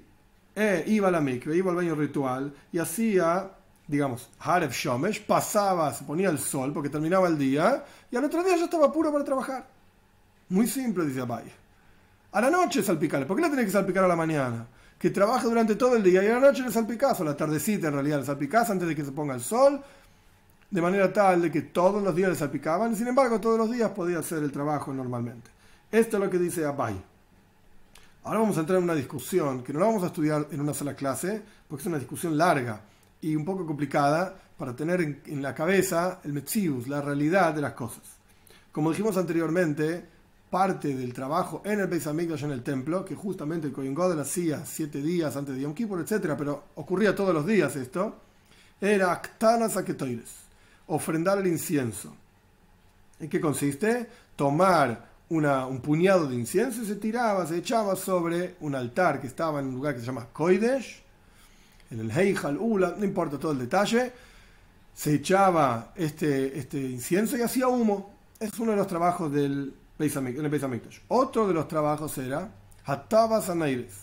[0.55, 3.49] eh, iba a la mikve, iba al baño ritual y hacía,
[3.87, 8.43] digamos, Harev Shomesh, pasaba, se ponía el sol porque terminaba el día y al otro
[8.43, 9.67] día ya estaba puro para trabajar.
[10.49, 11.51] Muy simple, dice Abay.
[12.31, 13.25] A la noche salpicarle.
[13.25, 14.67] ¿Por qué le tenés que salpicar a la mañana?
[14.99, 17.87] Que trabaja durante todo el día y a la noche le salpicás, o la tardecita
[17.87, 19.83] en realidad le salpicás antes de que se ponga el sol
[20.73, 23.71] de manera tal de que todos los días le salpicaban y sin embargo todos los
[23.71, 25.51] días podía hacer el trabajo normalmente.
[25.91, 26.99] Esto es lo que dice Abai.
[28.23, 30.73] Ahora vamos a entrar en una discusión que no la vamos a estudiar en una
[30.73, 32.81] sola clase porque es una discusión larga
[33.21, 37.73] y un poco complicada para tener en, la cabeza el Metzius, la realidad de las
[37.73, 38.01] cosas.
[38.71, 40.03] Como dijimos anteriormente,
[40.49, 44.19] parte del trabajo en el Beis Hamikdash en el templo, que justamente el Kohen Godel
[44.19, 48.15] hacía siete días antes de Yom Kippur, etc., pero ocurría todos los días esto,
[48.81, 50.42] era Aktanas Aketoires
[50.87, 52.15] ofrendar el incienso.
[53.19, 54.07] ¿En qué consiste?
[54.35, 59.59] Tomar un puñado de incienso y se tiraba, se echaba sobre un altar que estaba
[59.59, 61.01] en un lugar que se llama Koidesh,
[61.89, 64.11] en el Heijal Ula, no importa todo el detalle,
[64.93, 68.13] se echaba este, este incienso y hacía humo.
[68.39, 70.15] Es uno de los trabajos del Beis
[71.07, 72.51] Otro de los trabajos era
[72.85, 73.93] Hatabas Anaires,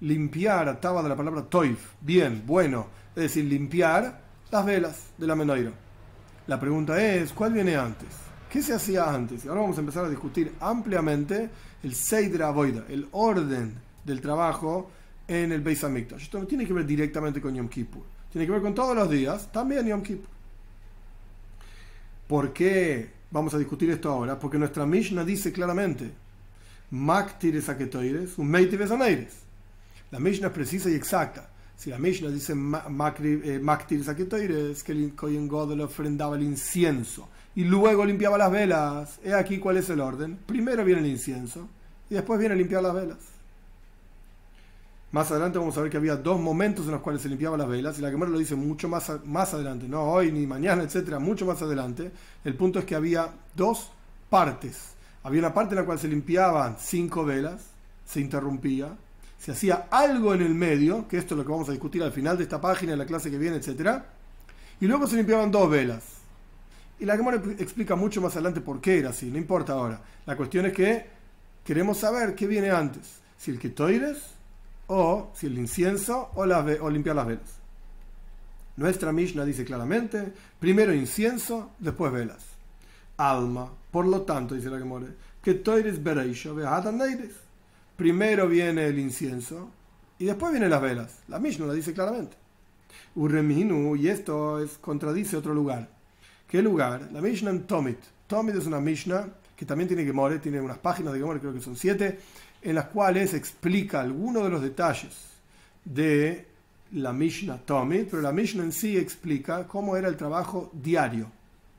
[0.00, 4.20] limpiar, ataba de la palabra toif, bien, bueno, es decir, limpiar
[4.50, 5.34] las velas de la.
[6.46, 8.08] La pregunta es, ¿cuál viene antes?
[8.48, 9.44] ¿Qué se hacía antes?
[9.44, 11.50] Y ahora vamos a empezar a discutir ampliamente
[11.82, 14.90] el Seidra Avoida, el orden del trabajo
[15.26, 16.22] en el Beis Hamikdash.
[16.22, 18.02] Esto no tiene que ver directamente con Yom Kippur.
[18.30, 20.30] Tiene que ver con todos los días, también Yom Kippur.
[22.28, 24.38] ¿Por qué vamos a discutir esto ahora?
[24.38, 26.12] Porque nuestra Mishnah dice claramente,
[26.90, 28.52] Maktires aketoires, un
[30.12, 31.50] La Mishnah es precisa y exacta.
[31.76, 38.04] Si la Mishnah dice Maktires aketoires, que el Kohen le ofrendaba el incienso y luego
[38.04, 39.20] limpiaba las velas.
[39.22, 40.38] He aquí cuál es el orden.
[40.46, 41.68] Primero viene el incienso
[42.08, 43.18] y después viene a limpiar las velas.
[45.12, 47.68] Más adelante vamos a ver que había dos momentos en los cuales se limpiaban las
[47.68, 51.18] velas, y la Gemara lo dice mucho más, más adelante, no hoy ni mañana, etcétera,
[51.18, 52.10] mucho más adelante.
[52.44, 53.92] El punto es que había dos
[54.28, 54.94] partes.
[55.22, 57.62] Había una parte en la cual se limpiaban cinco velas,
[58.04, 58.88] se interrumpía,
[59.38, 62.12] se hacía algo en el medio, que esto es lo que vamos a discutir al
[62.12, 64.06] final de esta página, en la clase que viene, etcétera,
[64.80, 66.04] y luego se limpiaban dos velas.
[66.98, 70.00] Y la Gemara explica mucho más adelante por qué era así, no importa ahora.
[70.24, 71.06] La cuestión es que
[71.64, 74.18] queremos saber qué viene antes, si el ketoires
[74.86, 77.56] o si el incienso o, la, o limpiar las velas.
[78.76, 82.44] Nuestra Mishnah dice claramente, primero incienso, después velas.
[83.16, 85.08] Alma, por lo tanto, dice la Gemore,
[85.42, 86.54] que toires bereisho
[87.96, 89.70] Primero viene el incienso
[90.18, 91.18] y después vienen las velas.
[91.28, 92.36] La Mishnah lo dice claramente.
[93.14, 95.88] Ureminu, y esto es, contradice otro lugar.
[96.46, 97.08] ¿Qué lugar?
[97.12, 97.98] La Mishnah en Tomit.
[98.26, 101.60] Tomit es una Mishnah que también tiene Gemore, tiene unas páginas de Gemore, creo que
[101.60, 102.18] son siete,
[102.62, 105.14] en las cuales explica algunos de los detalles
[105.84, 106.46] de
[106.92, 111.30] la Mishnah Tomit, pero la Mishnah en sí explica cómo era el trabajo diario,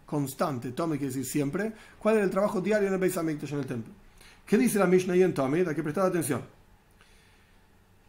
[0.05, 3.59] constante, Tomit quiere decir siempre, cuál era el trabajo diario en el Beis Hamikdash en
[3.59, 3.93] el templo.
[4.47, 5.67] ¿Qué dice la Mishnah ahí en Tomit?
[5.67, 6.41] Hay que prestar atención.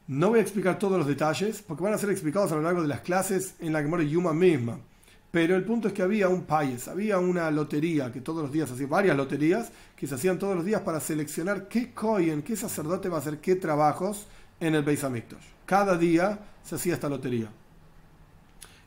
[0.06, 2.80] No voy a explicar todos los detalles, porque van a ser explicados a lo largo
[2.80, 4.78] de las clases en la Gemara Yuma misma.
[5.32, 8.70] Pero el punto es que había un país, había una lotería que todos los días
[8.70, 13.08] hacía, varias loterías que se hacían todos los días para seleccionar qué cohen, qué sacerdote
[13.08, 14.28] va a hacer qué trabajos
[14.60, 15.44] en el Beis Hamikdash.
[15.66, 17.50] Cada día se hacía esta lotería.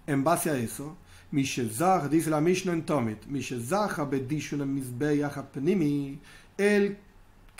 [0.07, 0.95] En base a eso,
[1.31, 3.19] Mishezach, dice la Mishnah en Tomit,
[6.57, 6.97] el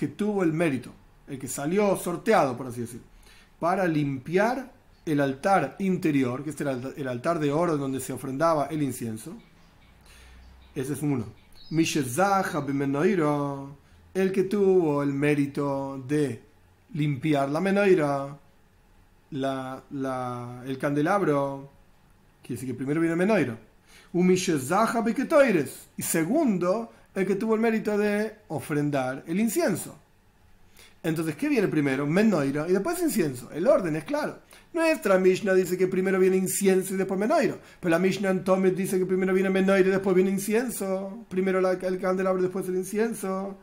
[0.02, 0.92] que tuvo el mérito,
[1.28, 3.02] el que salió sorteado, por así decir,
[3.60, 4.72] para limpiar
[5.06, 9.36] el altar interior, que este era el altar de oro donde se ofrendaba el incienso.
[10.74, 11.26] Ese es uno.
[14.16, 16.42] el que tuvo el mérito de
[16.96, 18.40] limpiar la menoira,
[19.30, 21.70] la, el candelabro,
[22.42, 23.56] quiere decir que primero viene menoira.
[25.96, 29.98] Y segundo, el que tuvo el mérito de ofrendar el incienso.
[31.04, 32.06] Entonces, ¿qué viene primero?
[32.06, 33.50] Menoira y después incienso.
[33.52, 34.40] El orden es claro.
[34.74, 37.58] Nuestra Mishnah dice que primero viene incienso y después menoira.
[37.80, 41.26] Pero la Mishnah en Tomit dice que primero viene menoira y después viene incienso.
[41.28, 43.58] Primero el candelabro después el incienso.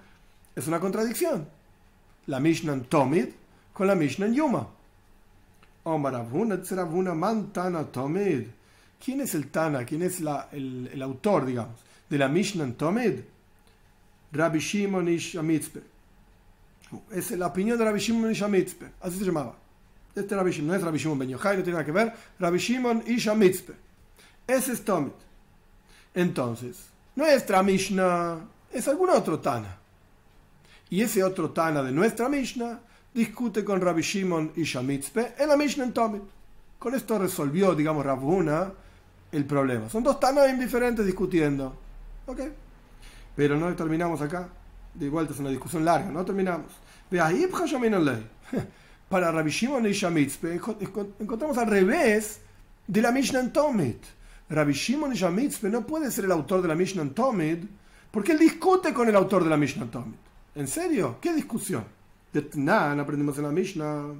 [0.56, 1.48] Es una contradicción.
[2.26, 3.30] La Mishnah en Tomit
[3.72, 4.68] con la Mishnah en Yuma.
[7.52, 8.42] Tana Tomid.
[9.02, 9.84] ¿Quién es el Tana?
[9.84, 11.80] ¿Quién es la, el, autor, digamos,
[12.10, 13.12] de la Mishnah en Tomid?
[14.32, 15.36] Rabbi Shimon Ish
[17.10, 18.86] es la opinión de Rabbi Shimon Isha Mitzpe.
[19.00, 19.54] Así se llamaba.
[20.14, 22.12] Este Rabbi no es Rabbi Shimon Ben Yochai, no tiene nada que ver.
[22.38, 23.74] Rabbi Shimon Isha Mitzpe.
[24.46, 25.12] Ese es Tomit.
[26.14, 28.38] Entonces, nuestra Mishnah
[28.72, 29.76] es algún otro Tana.
[30.90, 32.80] Y ese otro Tana de nuestra Mishnah
[33.12, 36.22] discute con Rabbi Shimon Isha Mitzpe en la Mishnah en Tomit.
[36.78, 38.72] Con esto resolvió, digamos, Rabuna
[39.30, 39.90] el problema.
[39.90, 41.76] Son dos Tanas indiferentes discutiendo.
[42.26, 42.40] ¿Ok?
[43.38, 44.48] Pero no terminamos acá
[44.92, 46.72] de vuelta es una discusión larga, no terminamos.
[49.08, 50.60] Para Rabbi Shimon y Shamitzpe
[51.20, 52.40] encontramos al revés
[52.84, 54.02] de la Mishnah en Tomit.
[54.50, 57.62] Rabbi Shimon y Shamitzpe no puede ser el autor de la Mishnah en Tomit
[58.10, 60.18] porque él discute con el autor de la Mishnah en Tomit.
[60.56, 61.18] ¿En serio?
[61.20, 61.84] ¿Qué discusión?
[62.32, 64.14] De Tnan aprendimos en la Mishnah.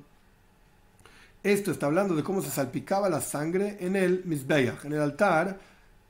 [1.42, 5.58] Esto está hablando de cómo se salpicaba la sangre en el Mizbeach, en el altar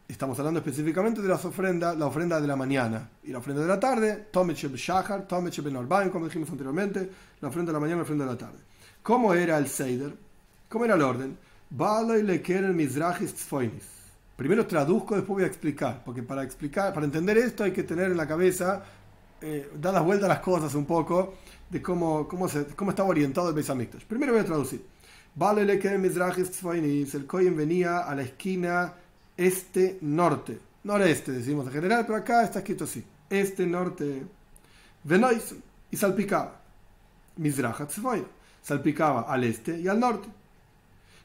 [0.08, 3.68] Estamos hablando específicamente de las ofrendas, la ofrenda de la mañana y la ofrenda de
[3.68, 7.10] la tarde, Tomech Shahar, Tomech Norbaim, como dijimos anteriormente,
[7.42, 8.58] la ofrenda de la mañana y la ofrenda de la tarde.
[9.02, 10.14] ¿Cómo era el Seider?
[10.66, 11.36] ¿Cómo era el orden?
[14.34, 18.10] Primero traduzco, después voy a explicar, porque para explicar, para entender esto hay que tener
[18.10, 18.82] en la cabeza,
[19.42, 21.34] eh, dar las vueltas a las cosas un poco,
[21.68, 23.68] de cómo, cómo, se, cómo estaba orientado el Beis.
[24.08, 24.82] Primero voy a traducir.
[27.14, 28.94] El Kohen venía a la esquina
[29.38, 30.58] este norte.
[30.84, 33.02] Noreste decimos en general, pero acá está escrito así.
[33.30, 34.26] Este norte.
[35.04, 35.54] Venois
[35.90, 36.60] y salpicaba.
[37.36, 37.90] Mizrahat
[38.60, 40.28] Salpicaba al este y al norte.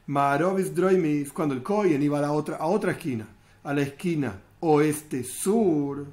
[0.06, 3.26] Marovis droimis, cuando el Koyen iba a, otra, a otra esquina,
[3.64, 6.06] a la esquina oeste-sur,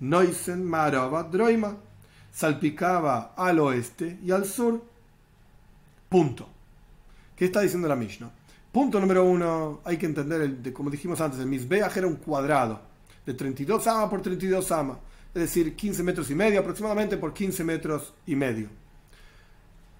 [0.00, 1.76] Noisen Marova droima,
[2.32, 4.82] salpicaba al oeste y al sur.
[6.08, 6.48] Punto.
[7.36, 8.30] ¿Qué está diciendo la Mishnah?
[8.72, 12.80] Punto número uno, hay que entender, el, como dijimos antes, el Mizbeach era un cuadrado
[13.26, 14.98] de 32 amas por 32 amas,
[15.34, 18.68] es decir, 15 metros y medio aproximadamente por 15 metros y medio.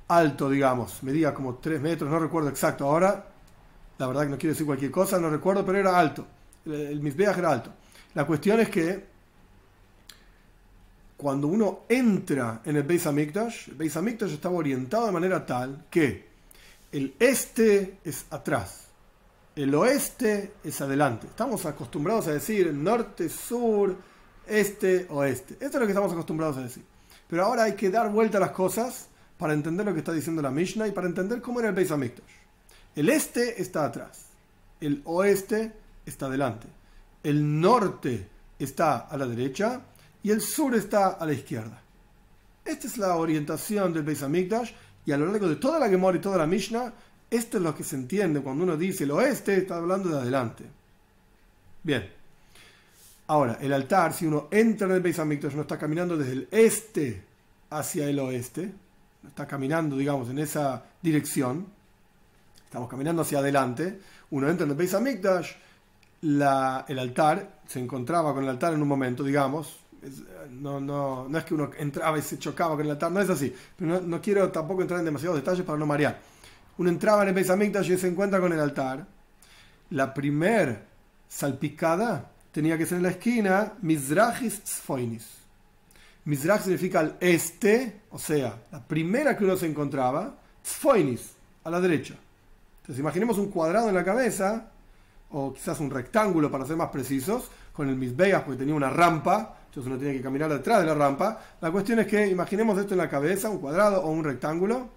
[0.07, 3.27] Alto, digamos, medía como 3 metros, no recuerdo exacto ahora,
[3.99, 6.27] la verdad que no quiero decir cualquier cosa, no recuerdo, pero era alto.
[6.65, 7.73] El, el era alto.
[8.15, 9.05] La cuestión es que
[11.17, 15.85] cuando uno entra en el Beis Hamikdash, el Beis Hamikdash estaba orientado de manera tal
[15.91, 16.30] que
[16.93, 18.89] el este es atrás,
[19.57, 21.27] el oeste es adelante.
[21.27, 23.97] Estamos acostumbrados a decir norte, sur,
[24.47, 25.55] este, oeste.
[25.55, 26.85] Esto es lo que estamos acostumbrados a decir.
[27.29, 30.43] Pero ahora hay que dar vuelta a las cosas para entender lo que está diciendo
[30.43, 32.33] la Mishnah y para entender cómo era el Beis Hamikdash.
[32.95, 34.27] El este está atrás,
[34.81, 35.73] el oeste
[36.05, 36.67] está adelante,
[37.23, 38.29] el norte
[38.59, 39.83] está a la derecha
[40.23, 41.81] y el sur está a la izquierda.
[42.65, 44.73] Esta es la orientación del Beis Hamikdash
[45.11, 46.93] y a lo largo de toda la Gemara y toda la Mishnah,
[47.29, 50.65] esto es lo que se entiende cuando uno dice el oeste, está hablando de adelante.
[51.83, 52.09] Bien.
[53.27, 56.49] Ahora, el altar, si uno entra en el Beis Hamikdash, uno está caminando desde el
[56.53, 57.25] este
[57.71, 58.73] hacia el oeste,
[59.27, 61.67] está caminando, digamos, en esa dirección,
[62.65, 64.01] estamos caminando hacia adelante,
[64.31, 65.51] uno entra en el Beis Hamikdash,
[66.23, 69.80] el altar se encontraba con el altar en un momento, digamos,
[70.51, 73.31] no, no, no es que uno entraba y se chocaba con el altar, no es
[73.31, 73.55] así.
[73.77, 76.19] Pero no, quiero tampoco entrar en demasiados detalles para no marear.
[76.79, 77.51] Uno entraba en el Beis
[77.89, 79.07] y se encuentra con el altar.
[79.91, 80.85] La primer
[81.29, 85.41] salpicada tenía que ser en la esquina Mizrahis Tzfoinis.
[86.25, 91.33] Mizrach significa al este, o sea, la primera que uno se encontraba, Tzfoinis,
[91.65, 92.15] a la derecha.
[92.83, 94.71] Entonces imaginemos un cuadrado en la cabeza,
[95.31, 99.60] o quizás un rectángulo para ser más precisos, con el Mizbeach porque tenía una rampa,
[99.71, 101.41] entonces uno tiene que caminar detrás de la rampa.
[101.61, 104.89] La cuestión es que imaginemos esto en la cabeza, un cuadrado o un rectángulo.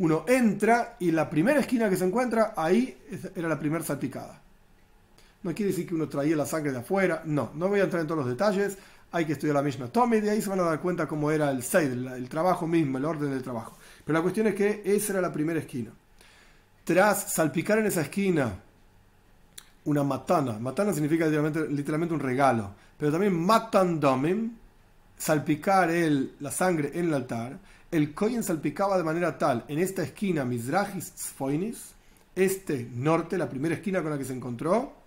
[0.00, 2.98] Uno entra y la primera esquina que se encuentra, ahí
[3.36, 4.42] era la primera salpicada.
[5.44, 8.00] No quiere decir que uno traía la sangre de afuera, no, no voy a entrar
[8.00, 8.76] en todos los detalles,
[9.12, 11.50] hay que estudiar la misma Tommy y ahí se van a dar cuenta cómo era
[11.50, 13.76] el Seid, el trabajo mismo, el orden del trabajo.
[14.04, 15.92] Pero la cuestión es que esa era la primera esquina.
[16.82, 18.54] Tras salpicar en esa esquina
[19.84, 24.52] una matana, matana significa literalmente, un regalo, pero también matan domim,
[25.16, 27.58] salpicar el, la sangre en el altar.
[27.90, 31.94] El Kohen salpicaba de manera tal en esta esquina, Mizrahis Tzfoinis,
[32.34, 35.00] este norte, la primera esquina con la que se encontró.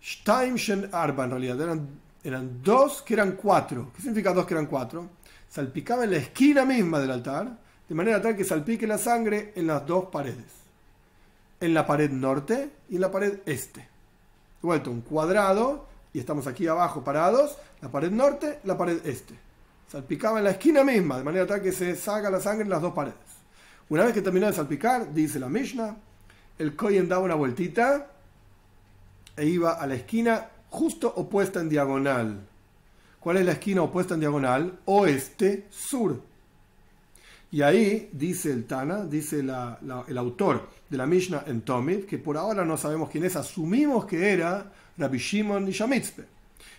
[0.00, 1.88] Shen Arba, en realidad, eran,
[2.22, 3.90] eran dos que eran cuatro.
[3.94, 5.08] ¿Qué significa dos que eran cuatro?
[5.48, 7.58] Salpicaba en la esquina misma del altar,
[7.88, 10.67] de manera tal que salpique la sangre en las dos paredes.
[11.60, 13.88] En la pared norte y en la pared este.
[14.62, 19.34] Vuelto un cuadrado y estamos aquí abajo parados, la pared norte, la pared este.
[19.90, 22.82] Salpicaba en la esquina misma, de manera tal que se saca la sangre en las
[22.82, 23.16] dos paredes.
[23.88, 25.96] Una vez que terminó de salpicar, dice la Mishnah,
[26.58, 28.08] el Kohen daba una vueltita
[29.36, 32.46] e iba a la esquina justo opuesta en diagonal.
[33.20, 34.78] ¿Cuál es la esquina opuesta en diagonal?
[34.84, 36.20] Oeste, sur.
[37.50, 42.36] Y ahí dice el Tana, dice el autor de la Mishnah en Tomit, que por
[42.36, 46.24] ahora no sabemos quién es, asumimos que era Rabbi Shimon y Shamitzpe.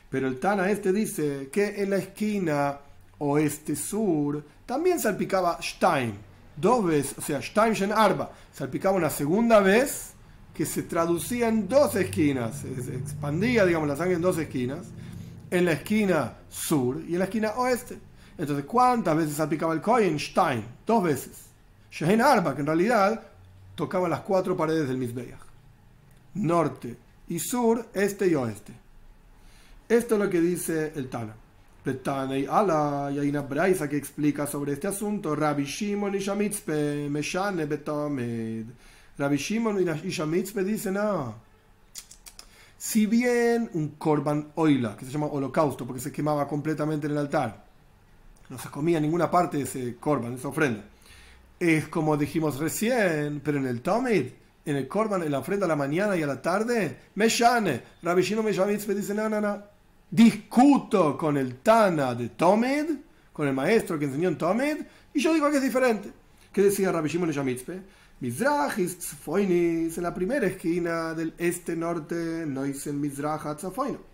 [0.10, 2.78] Pero el Tana este dice que en la esquina
[3.18, 6.14] oeste-sur también salpicaba Stein,
[6.56, 10.14] dos veces, o sea, Stein Arba, salpicaba una segunda vez
[10.54, 14.86] que se traducía en dos esquinas, se expandía, digamos, la sangre en dos esquinas,
[15.50, 17.98] en la esquina sur y en la esquina oeste.
[18.40, 20.18] Entonces, ¿cuántas veces salpicaba el Kohen?
[20.18, 21.44] Stein, dos veces.
[21.92, 23.22] Shehin Arba, que en realidad
[23.76, 25.42] tocaba las cuatro paredes del Mizbeach.
[26.36, 26.96] Norte,
[27.28, 28.74] y sur, este y oeste.
[29.90, 31.36] Esto es lo que dice el Tana.
[32.38, 35.36] y ala, y hay una braisa que explica sobre este asunto.
[35.36, 38.68] Rabbi Shimon y Shamitzpe, Meshane Betomed.
[39.18, 41.36] Rabbi Shimon y Shamitzpe dicen, no.
[42.78, 47.18] Si bien un korban oila, que se llama holocausto, porque se quemaba completamente en el
[47.18, 47.69] altar,
[48.50, 50.84] no se comía ninguna parte de ese korban, esa ofrenda,
[51.60, 54.26] es como dijimos recién, pero en el Tomid
[54.70, 58.22] en el Korban, en la ofrenda a la mañana y a la tarde, Meshane, Rabbi
[58.22, 59.64] Shino me dice, no, no, no,
[60.12, 62.86] discuto con el Tana de Tomid,
[63.34, 64.78] con el maestro que enseñó en Tomid,
[65.14, 66.12] y yo digo que es diferente.
[66.52, 67.82] ¿Qué decía Rabbi Shimon Shamitzpe?
[68.20, 74.09] Mizrahis Tzafoinis, en la primera esquina del este-norte, no hice Mizrach Tzafoino.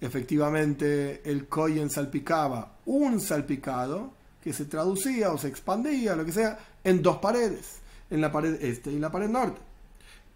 [0.00, 6.58] Efectivamente, el Koyen salpicaba un salpicado que se traducía o se expandía, lo que sea,
[6.82, 9.60] en dos paredes, en la pared este y la pared norte.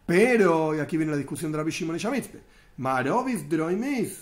[0.05, 2.23] Pero, y aquí viene la discusión de Rabbi Shimon y
[2.77, 4.19] Marovis Droimis,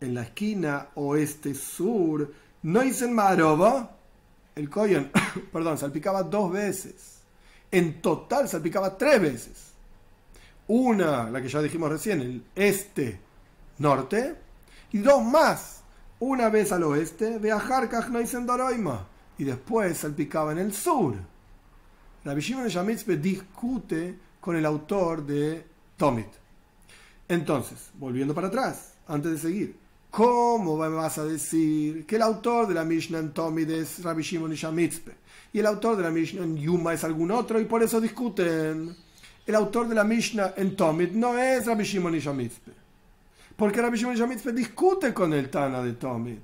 [0.00, 3.96] en la esquina oeste-sur, no dicen Maroba,
[4.56, 5.12] el Koyen,
[5.52, 7.20] perdón, salpicaba dos veces.
[7.70, 9.72] En total salpicaba tres veces.
[10.68, 13.20] Una, la que ya dijimos recién, el este
[13.78, 14.36] norte,
[14.92, 15.82] y dos más.
[16.18, 17.90] Una vez al oeste, viajar
[19.38, 21.14] y después salpicaba en el sur.
[22.24, 25.62] Rabbi Shimon Yamitzpe discute con el autor de
[25.96, 26.28] Tomit.
[27.28, 29.76] Entonces, volviendo para atrás, antes de seguir,
[30.10, 34.22] ¿cómo me vas a decir que el autor de la Mishnah en Tomit es Rabbi
[34.22, 35.12] Shimon Yamitzpe
[35.52, 38.96] y el autor de la Mishnah en Yuma es algún otro y por eso discuten?
[39.46, 42.85] El autor de la Mishnah en Tomit no es Rabbi Shimon Yamitzpe
[43.56, 46.42] porque Rabbi Shimon Shamitzpe discute con el Tana de Tomit.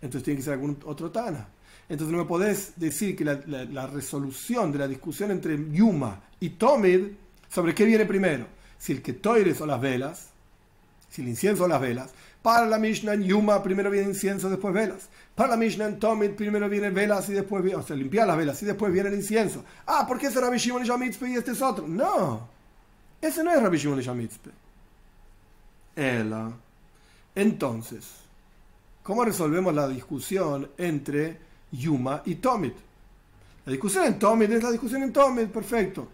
[0.00, 1.48] Entonces tiene que ser algún otro Tana.
[1.88, 7.08] Entonces no me podés decir que la, resolución de la discusión entre Yuma y Tomid
[7.50, 8.46] sobre qué viene primero.
[8.78, 10.30] Si el que toires o las velas,
[11.10, 12.10] si el incienso o las velas.
[12.40, 15.08] Para la Mishnah Yuma primero viene incienso, después velas.
[15.34, 18.36] Para la Mishnah en Tomid primero viene velas y después viene, o sea, limpiar las
[18.36, 19.64] velas y después viene el incienso.
[19.86, 21.86] Ah, ¿por qué es Rabbi Shimon y este es otro?
[21.86, 22.48] No,
[23.20, 24.50] ese no es Rabbi Shimon Shamitzpe.
[25.96, 26.52] Ela.
[27.34, 28.08] Entonces,
[29.02, 31.38] ¿cómo resolvemos la discusión entre
[31.70, 32.74] Yuma y Tomit?
[33.64, 36.08] La discusión en Tomit es la discusión en Tomit, perfecto.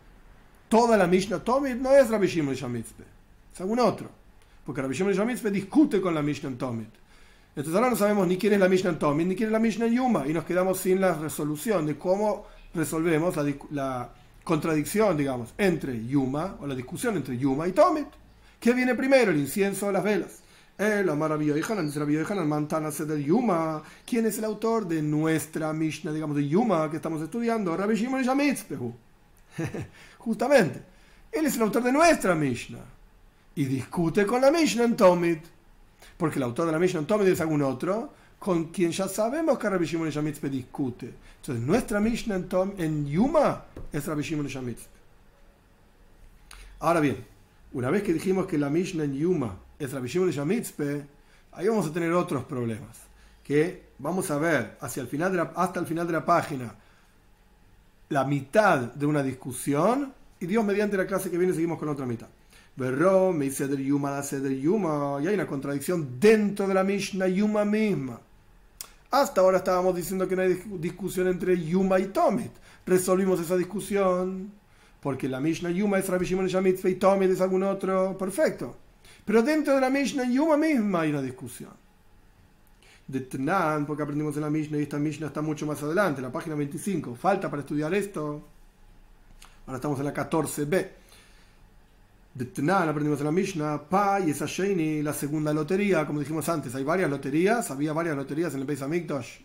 [0.69, 3.05] Toda la Mishnah Tomit no es Rabbi Shimon Shamitzpe,
[3.53, 4.11] es algún otro.
[4.65, 6.91] Porque Rabbi Shimon Shamitzpe discute con la Mishnah en Tomit.
[7.57, 9.59] Entonces ahora no sabemos ni quién es la Mishnah en Tomit ni quién es la
[9.59, 13.35] Mishnah en Yuma y nos quedamos sin la resolución de cómo resolvemos
[13.71, 14.13] la
[14.45, 18.07] contradicción, digamos, entre Yuma o la discusión entre Yuma y Tomit.
[18.61, 20.43] ¿Qué viene primero, el incienso o las velas?
[20.77, 21.39] El Amar
[22.47, 23.83] Mantana del Yuma.
[24.07, 27.77] ¿Quién es el autor de nuestra Mishnah, digamos, de Yuma que estamos estudiando?
[27.77, 28.95] Rabbi Shimon Yamitzpehu.
[30.19, 30.83] Justamente.
[31.33, 32.85] Él es el autor de nuestra Mishnah.
[33.57, 35.41] Y discute con la Mishnah en Tomit.
[36.17, 39.59] Porque el autor de la Mishnah en Tomit es algún otro con quien ya sabemos
[39.59, 41.13] que Rabbi Shimon Yamitzpe discute.
[41.41, 44.97] Entonces, nuestra Mishnah en, Tom, en Yuma es Rabbi Shimon Yamitzpe.
[46.81, 47.25] Ahora bien,
[47.73, 51.07] una vez que dijimos que la Mishnah en Yuma es Rabbi Shimon Yamitzpe,
[51.53, 52.99] ahí vamos a tener otros problemas.
[53.45, 56.75] Que vamos a ver hacia el final de hasta el final de la página
[58.11, 62.07] la mitad de una discusión y Dios mediante la clase que viene seguimos con otra
[62.07, 62.29] mitad.
[62.77, 67.27] Berro, me dice del Yuma, del Yuma, y hay una contradicción dentro de la Mishnah
[67.27, 68.21] Yuma misma.
[69.11, 72.53] Hasta ahora estábamos diciendo que no hay discusión entre Yuma y Tomit.
[72.87, 74.53] Resolvimos esa discusión
[75.09, 78.77] porque la Mishnah Yuma es Rabbi Shimon Yamitzvah y Tomid es algún otro, perfecto.
[79.25, 81.71] Pero dentro de la Mishnah Yuma misma hay una discusión.
[83.07, 86.31] De Tnan, porque aprendimos en la Mishnah y esta Mishnah está mucho más adelante, la
[86.31, 87.15] página 25.
[87.15, 88.43] Falta para estudiar esto.
[89.65, 90.89] Ahora estamos en la 14b.
[92.35, 96.47] De Tnan aprendimos en la Mishnah, Pa y esa Sheni, la segunda lotería, como dijimos
[96.51, 99.39] antes, hay varias loterías, había varias loterías en el Beis Hamikdash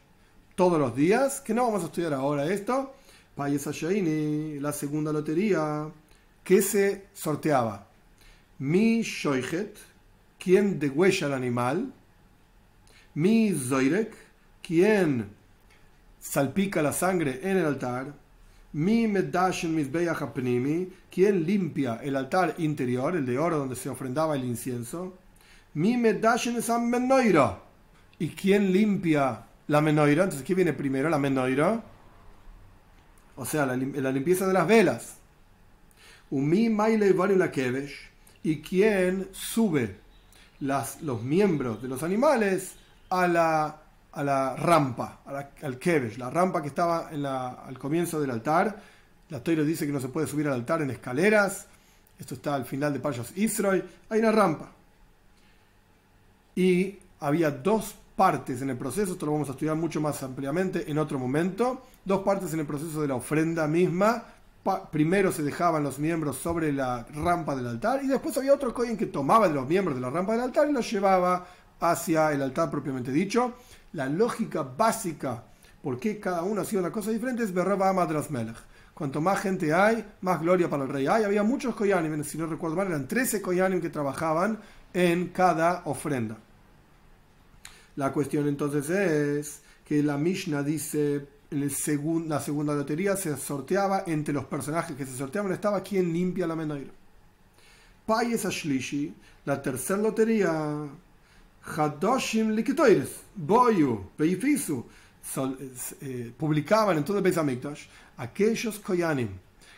[0.56, 2.94] todos los días, que no vamos a estudiar ahora esto
[3.36, 5.90] Payes Shaini, la segunda lotería,
[6.44, 7.88] que se sorteaba.
[8.60, 9.78] Mi Shoichet,
[10.38, 11.92] quien degüella al animal.
[13.16, 14.14] Mi Zoirek,
[14.62, 15.30] quien
[16.20, 18.14] salpica la sangre en el altar.
[18.74, 24.36] Mi Medashen Mizbeach Apnimi, quien limpia el altar interior, el de oro donde se ofrendaba
[24.36, 25.18] el incienso.
[25.76, 27.60] Mi Medashen San Menoira,
[28.20, 30.24] y quien limpia la Menoira.
[30.24, 31.10] Entonces, ¿qué viene primero?
[31.10, 31.84] La Menoira
[33.36, 35.16] o sea, la, limpieza de las velas.
[36.30, 37.52] Umi Maile la
[38.44, 39.98] y quien sube
[40.60, 42.74] las, los miembros de los animales
[43.10, 43.82] a la,
[44.12, 45.22] a la rampa,
[45.62, 48.82] al Kevesh, la rampa que estaba en la, al comienzo del altar.
[49.30, 51.68] La Toira dice que no se puede subir al altar en escaleras.
[52.20, 53.90] Esto está al final de Payos Israel.
[54.10, 54.72] Hay una rampa.
[56.56, 60.90] Y había dos partes en el proceso, esto lo vamos a estudiar mucho más ampliamente
[60.90, 64.24] en otro momento, dos partes en el proceso de la ofrenda misma.
[64.92, 68.98] primero se dejaban los miembros sobre la rampa del altar y después había otro cohen
[68.98, 71.46] que tomaba de los miembros de la rampa del altar y los llevaba
[71.80, 73.56] hacia el altar propiamente dicho.
[73.94, 75.44] La lógica básica
[75.84, 78.30] por qué cada uno hacía una cosa diferente es Berraba Madras.
[78.94, 81.24] Cuanto más gente hay, más gloria para el rey hay.
[81.24, 84.60] Había muchos koyanim, si no recuerdo mal, eran 13 koyanim que trabajaban
[84.94, 86.38] en cada ofrenda.
[87.96, 91.72] La cuestión entonces es que la Mishnah dice, en el
[92.28, 96.56] la segunda lotería se sorteaba entre los personajes que se sorteaban, estaba quien limpia la
[96.56, 96.92] menoira.
[98.06, 99.14] Payes Ashlishi,
[99.46, 100.88] la tercera lotería,
[101.66, 104.86] Hadoshim Likitoires, Boyu, Beifisu,
[106.02, 107.78] eh, publicaban en todo el
[108.18, 109.30] aquellos Koyanim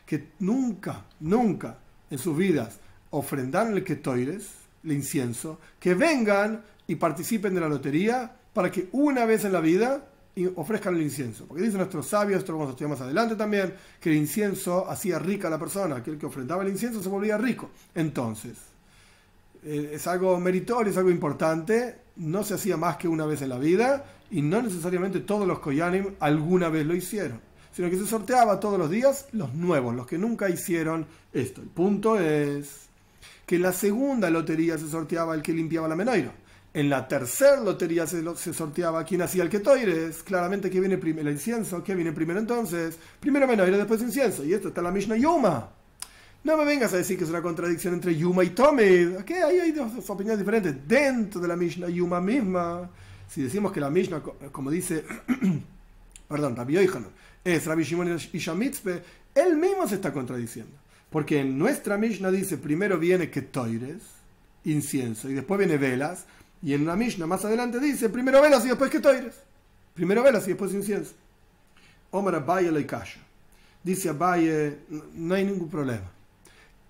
[0.06, 1.78] que nunca, nunca
[2.10, 2.80] en sus vidas
[3.12, 4.48] ofrendaron el Ketoires,
[4.84, 9.60] el incienso, que vengan y participen de la lotería para que una vez en la
[9.60, 10.08] vida
[10.56, 11.46] ofrezcan el incienso.
[11.46, 14.90] Porque dicen nuestros sabios, esto lo vamos a estudiar más adelante también, que el incienso
[14.90, 17.70] hacía rica a la persona, que el que ofrendaba el incienso se volvía rico.
[17.94, 18.58] Entonces,
[19.64, 23.50] eh, es algo meritorio, es algo importante, no se hacía más que una vez en
[23.50, 27.40] la vida y no necesariamente todos los koyanim alguna vez lo hicieron,
[27.72, 31.62] sino que se sorteaba todos los días los nuevos, los que nunca hicieron esto.
[31.62, 32.86] El punto es
[33.46, 36.32] que la segunda lotería se sorteaba el que limpiaba la menoira.
[36.76, 40.22] En la tercera lotería se, se sorteaba quien hacía el ketoires.
[40.24, 41.82] Claramente que viene el incienso.
[41.82, 43.00] ¿Qué viene primero entonces?
[43.22, 44.44] Primero menoira, después incienso.
[44.44, 45.70] Y esto está en la Mishnah Yuma.
[46.44, 49.20] No me vengas a decir que es una contradicción entre Yuma y Tomid.
[49.26, 49.42] ¿Qué?
[49.42, 50.76] Ahí hay dos, opiniones diferentes.
[50.86, 52.90] Dentro de la Mishnah Yuma misma,
[53.30, 54.22] si decimos que la Mishnah,
[54.52, 55.06] como dice,
[56.28, 57.08] perdón, Rabbi Yoichanan,
[57.42, 59.02] es Rabbi Shimon Ishamitzpe,
[59.34, 60.74] él mismo se está contradiciendo.
[61.10, 64.04] Porque en nuestra Mishnah dice primero viene Ketoires,
[64.66, 66.26] incienso, y después viene velas.
[66.62, 69.36] Y en la Mishnah más adelante dice primero velas y después Ketoires.
[69.94, 71.14] Primero velas y después incienso.
[72.12, 72.88] Omar Abaye le
[73.84, 74.80] Dice Abaye,
[75.14, 76.16] no hay ningún problema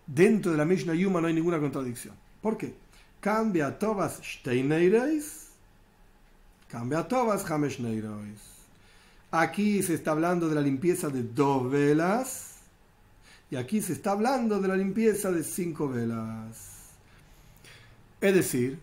[0.08, 2.16] dentro de la Mishnah Yuma no hay ninguna contradicción.
[2.42, 2.74] ¿Por qué?
[3.20, 5.48] Cambia Tobas Steineireis,
[6.68, 8.56] cambia Tobas Hameshneireis.
[9.32, 12.56] Aquí se está hablando de la limpieza de dos velas
[13.50, 16.92] y aquí se está hablando de la limpieza de cinco velas.
[18.22, 18.80] Es decir,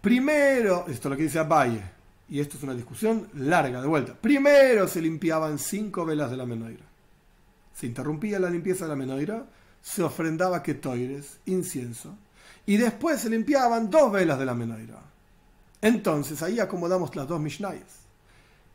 [0.00, 1.82] primero, esto es lo que dice Abaye,
[2.28, 4.14] y esto es una discusión larga de vuelta.
[4.14, 6.84] Primero se limpiaban cinco velas de la menoira.
[7.74, 9.46] Se interrumpía la limpieza de la menoira
[9.86, 12.18] se ofrendaba ketoires, incienso,
[12.66, 15.00] y después se limpiaban dos velas de la menoira.
[15.80, 18.00] Entonces ahí acomodamos las dos Mishnayas.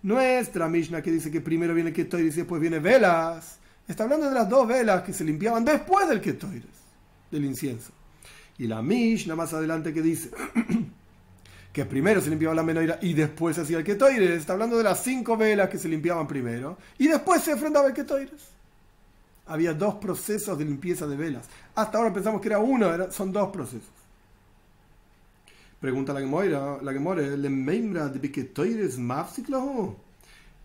[0.03, 3.59] Nuestra Mishnah que dice que primero viene ketoires y después viene velas,
[3.89, 6.63] está hablando de las dos velas que se limpiaban después del ketoires,
[7.29, 7.91] del incienso.
[8.57, 10.31] Y la Mishnah más adelante que dice
[11.71, 14.83] que primero se limpiaba la menoira y después se hacía el ketoires, está hablando de
[14.83, 18.51] las cinco velas que se limpiaban primero y después se ofrendaba el ketoires
[19.51, 21.45] había dos procesos de limpieza de velas.
[21.75, 23.89] Hasta ahora pensamos que era uno, son dos procesos.
[25.79, 28.25] Pregunta la Gemora, la Gemora, de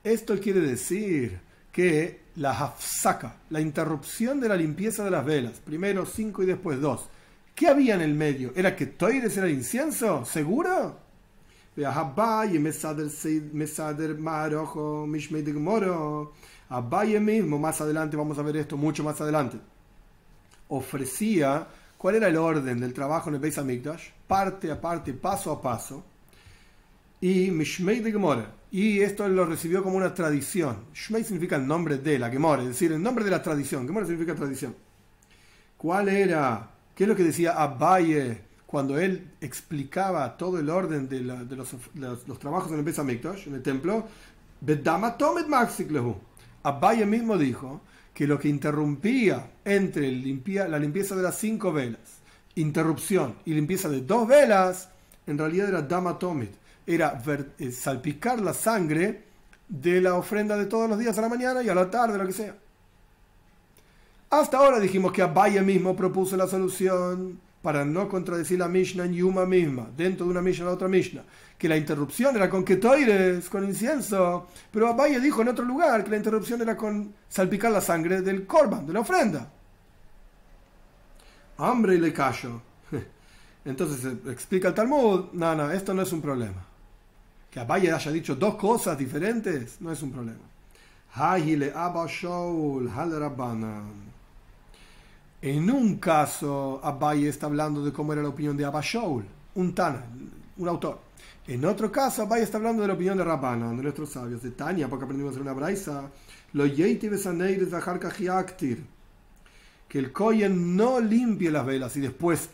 [0.04, 1.38] Esto quiere decir
[1.72, 6.80] que la hafsaka, la interrupción de la limpieza de las velas, primero cinco y después
[6.80, 7.08] dos.
[7.56, 8.52] ¿Qué había en el medio?
[8.54, 10.26] ¿Era que toires era incienso?
[10.26, 10.98] ¿Seguro?
[16.68, 19.56] Abaye mismo, más adelante vamos a ver esto, mucho más adelante,
[20.68, 25.50] ofrecía cuál era el orden del trabajo en el Beis Hamikdash, parte a parte, paso
[25.50, 26.04] a paso,
[27.22, 28.52] y Mishmei de Gemora.
[28.70, 30.84] Y esto lo recibió como una tradición.
[30.92, 33.86] Shmei significa el nombre de la Gemora, es decir, el nombre de la tradición.
[33.86, 34.76] Gemora significa tradición.
[35.78, 36.75] ¿Cuál era?
[36.96, 42.72] ¿Qué es lo que decía Abaye cuando él explicaba todo el orden de, los, trabajos
[42.72, 44.08] en el Beis Hamikdash, en el templo?
[46.62, 47.82] Abaye mismo dijo
[48.14, 52.22] que lo que interrumpía entre la limpieza de las cinco velas,
[52.54, 54.88] interrupción y limpieza de dos velas,
[55.26, 56.54] en realidad era dama tomit,
[56.86, 57.22] era
[57.58, 59.22] eh, salpicar la sangre
[59.68, 62.26] de la ofrenda de todos los días a la mañana y a la tarde, lo
[62.26, 62.56] que sea.
[64.30, 69.14] Hasta ahora dijimos que Abaye mismo propuso la solución para no contradecir la Mishnah en
[69.14, 71.24] Yuma misma, dentro de una Mishnah la otra Mishnah,
[71.58, 76.10] que la interrupción era con ketoires, con incienso, pero Abaye dijo en otro lugar que
[76.10, 79.50] la interrupción era con salpicar la sangre del korban, de la ofrenda.
[81.58, 82.60] Hambre y le callo.
[83.64, 86.64] Entonces explica el Talmud, no, no, esto no es un problema.
[87.50, 90.44] Que Abaye haya dicho dos cosas diferentes, no es un problema.
[95.42, 99.24] En un caso, Abaye está hablando de cómo era la opinión de Abba Shaul,
[99.54, 100.04] un Tana,
[100.56, 101.00] un autor.
[101.46, 104.50] En otro caso, Abaye está hablando de la opinión de Rabana, de nuestros sabios, de
[104.50, 106.10] Tania, porque aprendimos en una braisa,
[106.52, 106.64] lo
[109.88, 112.48] que el Koyen no limpie las velas y después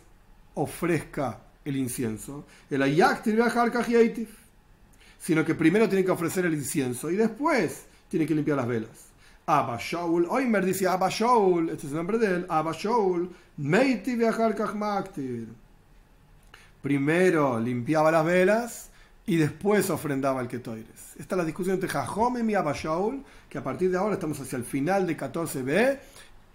[0.55, 2.83] ofrezca el incienso, el
[5.19, 9.12] sino que primero tiene que ofrecer el incienso y después tiene que limpiar las velas.
[9.47, 14.17] Abba Shaul, Oimer dice Abba Shaul, este es el nombre de él, Abba Shaul, Meiti
[16.81, 18.91] Primero limpiaba las velas
[19.27, 21.17] y después ofrendaba el Ketoires.
[21.19, 24.39] Esta es la discusión entre Jajome y Abba Shaul, que a partir de ahora estamos
[24.41, 25.99] hacia el final de 14b.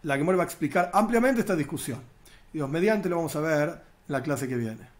[0.03, 1.99] La que va a explicar ampliamente esta discusión.
[2.53, 3.77] Y Dios mediante lo vamos a ver en
[4.07, 4.96] la clase que viene.